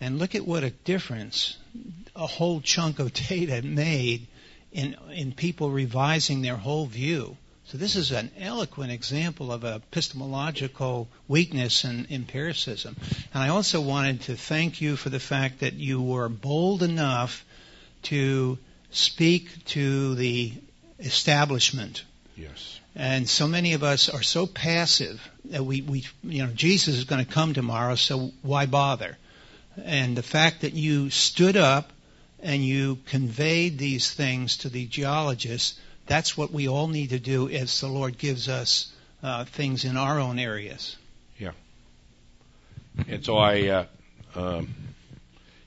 [0.00, 1.56] And look at what a difference
[2.16, 4.26] a whole chunk of data made
[4.72, 7.36] in in people revising their whole view.
[7.66, 12.96] So this is an eloquent example of a epistemological weakness in empiricism.
[13.32, 17.44] And I also wanted to thank you for the fact that you were bold enough
[18.10, 18.58] to
[18.94, 20.52] speak to the
[20.98, 22.04] establishment.
[22.36, 22.80] Yes.
[22.96, 27.04] And so many of us are so passive that we, we you know, Jesus is
[27.04, 29.16] going to come tomorrow, so why bother?
[29.84, 31.92] And the fact that you stood up
[32.40, 37.48] and you conveyed these things to the geologists that's what we all need to do
[37.48, 38.92] as the Lord gives us
[39.22, 40.96] uh, things in our own areas.
[41.38, 41.52] Yeah.
[43.08, 43.84] And so I, uh,
[44.34, 44.74] um,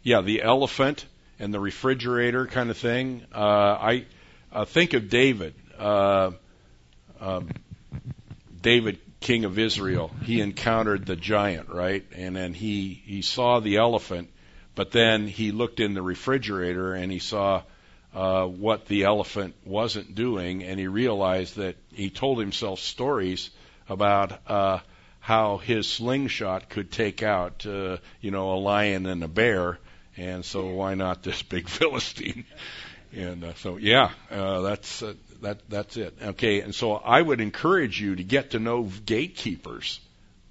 [0.04, 1.06] yeah, the elephant
[1.40, 3.24] and the refrigerator kind of thing.
[3.34, 4.06] Uh, I
[4.52, 5.54] uh, think of David.
[5.78, 6.32] Uh,
[7.20, 7.50] um,
[8.62, 12.06] David, king of Israel, he encountered the giant, right?
[12.16, 14.30] And then he he saw the elephant,
[14.76, 17.64] but then he looked in the refrigerator and he saw
[18.14, 23.50] uh, what the elephant wasn't doing, and he realized that he told himself stories
[23.90, 24.80] about uh,
[25.20, 29.78] how his slingshot could take out, uh, you know, a lion and a bear,
[30.18, 32.46] and so why not this big Philistine?
[33.16, 36.14] And uh, so, yeah, uh, that's uh, that that's it.
[36.22, 40.00] Okay, and so I would encourage you to get to know gatekeepers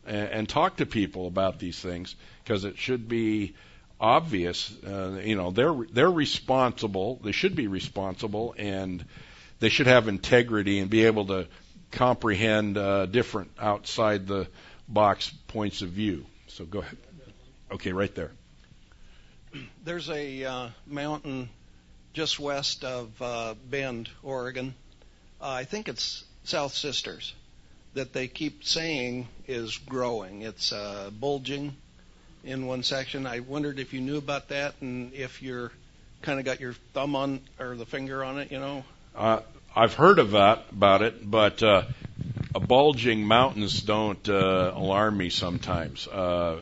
[0.07, 3.55] and, and talk to people about these things because it should be
[4.01, 4.73] obvious.
[4.83, 7.21] Uh, you know, they're they're responsible.
[7.23, 9.05] They should be responsible, and
[9.61, 11.49] they should have integrity and be able to
[11.93, 14.49] comprehend uh, different outside the
[14.89, 16.27] box points of view.
[16.49, 16.97] So go ahead.
[17.71, 18.33] Okay, right there.
[19.85, 21.49] There's a uh, mountain
[22.13, 24.75] just west of uh, Bend, Oregon.
[25.41, 27.35] Uh, I think it's South Sisters
[27.95, 30.43] that they keep saying is growing.
[30.43, 31.77] It's uh, bulging
[32.45, 33.27] in one section.
[33.27, 35.73] I wondered if you knew about that and if you're
[36.23, 38.85] kind of got your thumb on or the finger on it, you know.
[39.15, 39.41] Uh,
[39.75, 41.85] I've heard of that about it, but uh,
[42.67, 46.61] bulging mountains don't uh, alarm me sometimes, uh,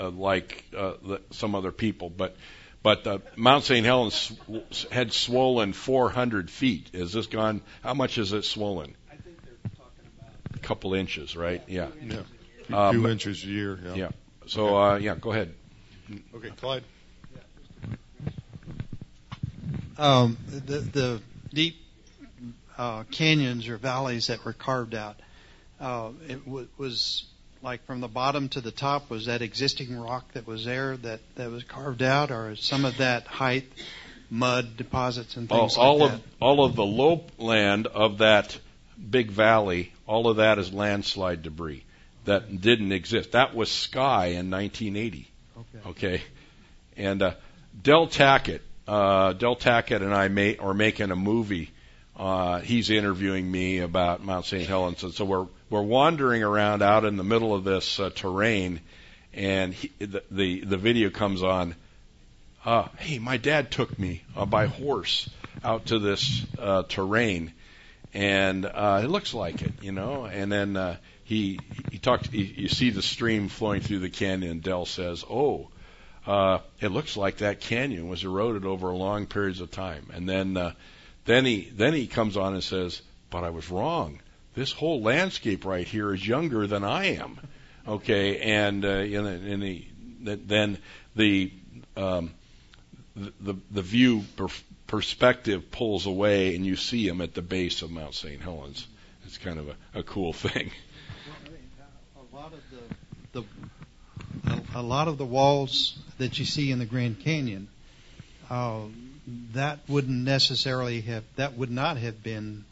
[0.00, 2.10] uh, like uh, the, some other people.
[2.10, 2.36] But
[2.82, 3.84] but uh, Mount St.
[3.84, 4.32] Helens
[4.90, 6.90] had swollen 400 feet.
[6.94, 7.60] Has this gone?
[7.82, 8.94] How much is it swollen?
[9.10, 11.62] I think they're talking about a couple inches, right?
[11.66, 11.88] Yeah.
[12.02, 12.14] Yeah.
[12.68, 12.90] yeah.
[12.92, 13.78] Two um, inches a year.
[13.84, 13.94] Yeah.
[13.94, 14.08] yeah.
[14.46, 15.54] So uh, yeah, go ahead.
[16.34, 16.84] Okay, Clyde.
[19.98, 21.22] Um, the, the
[21.52, 21.76] deep
[22.78, 25.20] uh, canyons or valleys that were carved out,
[25.78, 27.26] uh, it w- was
[27.62, 29.10] like from the bottom to the top.
[29.10, 32.98] Was that existing rock that was there that, that was carved out, or some of
[32.98, 33.64] that height,
[34.30, 38.58] mud deposits and things all, like all of all of the lowland of that
[39.10, 41.84] big valley, all of that is landslide debris
[42.24, 43.32] that didn't exist.
[43.32, 45.30] That was Sky in 1980.
[45.56, 45.88] Okay.
[45.88, 46.22] Okay.
[46.96, 47.34] And uh,
[47.82, 51.70] Del Tackett, uh, Del Tackett and I may, are making a movie.
[52.20, 54.68] Uh, he's interviewing me about Mount St.
[54.68, 58.80] Helens, and so we're we're wandering around out in the middle of this uh, terrain,
[59.32, 61.74] and he, the, the the video comes on.
[62.62, 65.30] Uh, hey, my dad took me uh, by horse
[65.64, 67.54] out to this uh, terrain,
[68.12, 70.26] and uh, it looks like it, you know.
[70.26, 71.58] And then uh, he
[71.90, 72.26] he talked.
[72.26, 74.60] He, you see the stream flowing through the canyon.
[74.60, 75.70] Del says, "Oh,
[76.26, 80.58] uh, it looks like that canyon was eroded over long periods of time." And then
[80.58, 80.72] uh,
[81.30, 84.20] then he then he comes on and says, "But I was wrong.
[84.54, 87.38] This whole landscape right here is younger than I am."
[87.86, 89.88] Okay, and uh, and, and he,
[90.20, 90.78] then
[91.16, 91.52] the
[91.96, 92.34] um,
[93.16, 94.48] the, the the view per,
[94.86, 98.40] perspective pulls away, and you see them at the base of Mount St.
[98.40, 98.86] Helens.
[99.24, 100.72] It's kind of a, a cool thing.
[102.32, 102.60] A lot of
[103.32, 103.46] the, the
[104.46, 107.68] a, a lot of the walls that you see in the Grand Canyon,
[108.48, 108.82] uh,
[109.52, 112.64] that wouldn't necessarily have that would not have been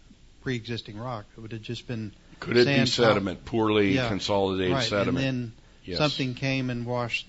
[0.42, 1.24] pre-existing rock.
[1.36, 2.94] It would have just been Could it be Sand top.
[3.06, 4.08] sediment, poorly Yeah.
[4.08, 5.18] consolidated right, sediment?
[5.18, 5.52] and then
[5.84, 5.98] yes.
[5.98, 7.26] something came and washed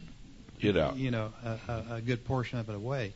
[0.60, 0.98] it out.
[0.98, 3.14] you know a, a, a good portion of it away.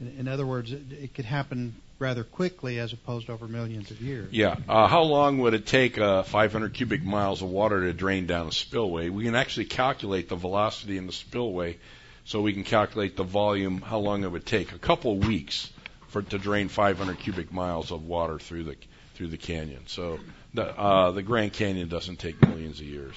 [0.00, 3.92] In, in other words, it, it could happen rather quickly as opposed to over millions
[3.92, 4.32] of years.
[4.32, 4.56] Yeah.
[4.68, 8.48] Uh, how long would it take uh, 500 cubic miles of water to drain down
[8.48, 9.08] a spillway?
[9.08, 11.78] We can actually calculate the velocity in the spillway,
[12.24, 14.72] so we can calculate the volume, how long it would take.
[14.72, 15.70] A couple of weeks
[16.08, 18.76] for it to drain 500 cubic miles of water through the
[19.14, 19.82] through the canyon.
[19.86, 20.18] So
[20.54, 23.16] the uh, the Grand Canyon doesn't take millions of years.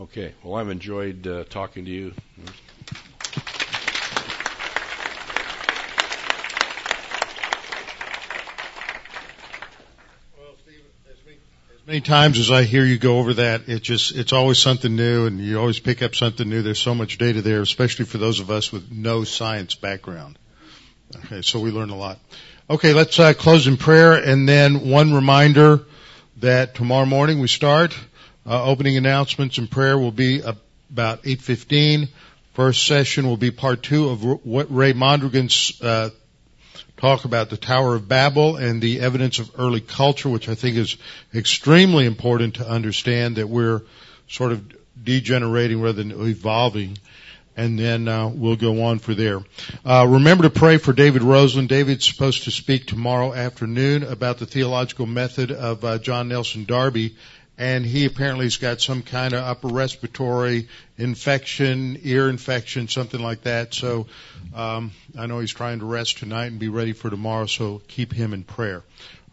[0.00, 0.34] Okay.
[0.42, 2.12] Well, I've enjoyed uh, talking to you.
[11.86, 15.26] Many times as I hear you go over that, it just, it's always something new
[15.26, 16.60] and you always pick up something new.
[16.60, 20.36] There's so much data there, especially for those of us with no science background.
[21.14, 22.18] Okay, so we learn a lot.
[22.68, 25.84] Okay, let's uh, close in prayer and then one reminder
[26.38, 27.96] that tomorrow morning we start.
[28.44, 32.08] Uh, opening announcements and prayer will be about 8.15.
[32.54, 36.10] First session will be part two of what Ray Mondragon's uh,
[36.96, 40.76] talk about the Tower of Babel and the evidence of early culture, which I think
[40.76, 40.96] is
[41.34, 43.82] extremely important to understand that we're
[44.28, 44.62] sort of
[45.02, 46.98] degenerating rather than evolving.
[47.58, 49.40] And then uh, we'll go on for there.
[49.82, 51.70] Uh, remember to pray for David Roseland.
[51.70, 57.16] David's supposed to speak tomorrow afternoon about the theological method of uh, John Nelson Darby
[57.58, 63.42] and he apparently has got some kind of upper respiratory infection, ear infection, something like
[63.42, 63.72] that.
[63.72, 64.06] So
[64.54, 67.46] um, I know he's trying to rest tonight and be ready for tomorrow.
[67.46, 68.82] So keep him in prayer.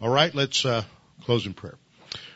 [0.01, 0.83] All right, let's uh,
[1.23, 1.75] close in prayer.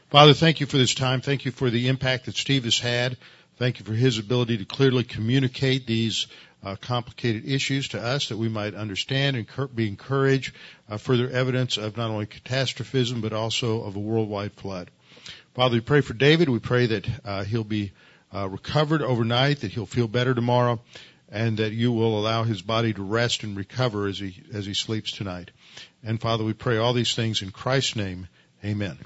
[0.09, 1.21] Father, thank you for this time.
[1.21, 3.17] Thank you for the impact that Steve has had.
[3.57, 6.27] Thank you for his ability to clearly communicate these
[6.63, 10.53] uh, complicated issues to us that we might understand and cur- be encouraged.
[10.89, 14.89] Uh, further evidence of not only catastrophism but also of a worldwide flood.
[15.57, 16.49] Father, we pray for David.
[16.49, 17.91] We pray that uh, he'll be
[18.31, 20.79] uh, recovered overnight, that he'll feel better tomorrow,
[21.29, 24.75] and that you will allow his body to rest and recover as he as he
[24.75, 25.49] sleeps tonight.
[26.03, 28.27] And Father, we pray all these things in Christ's name.
[28.63, 28.99] Amen.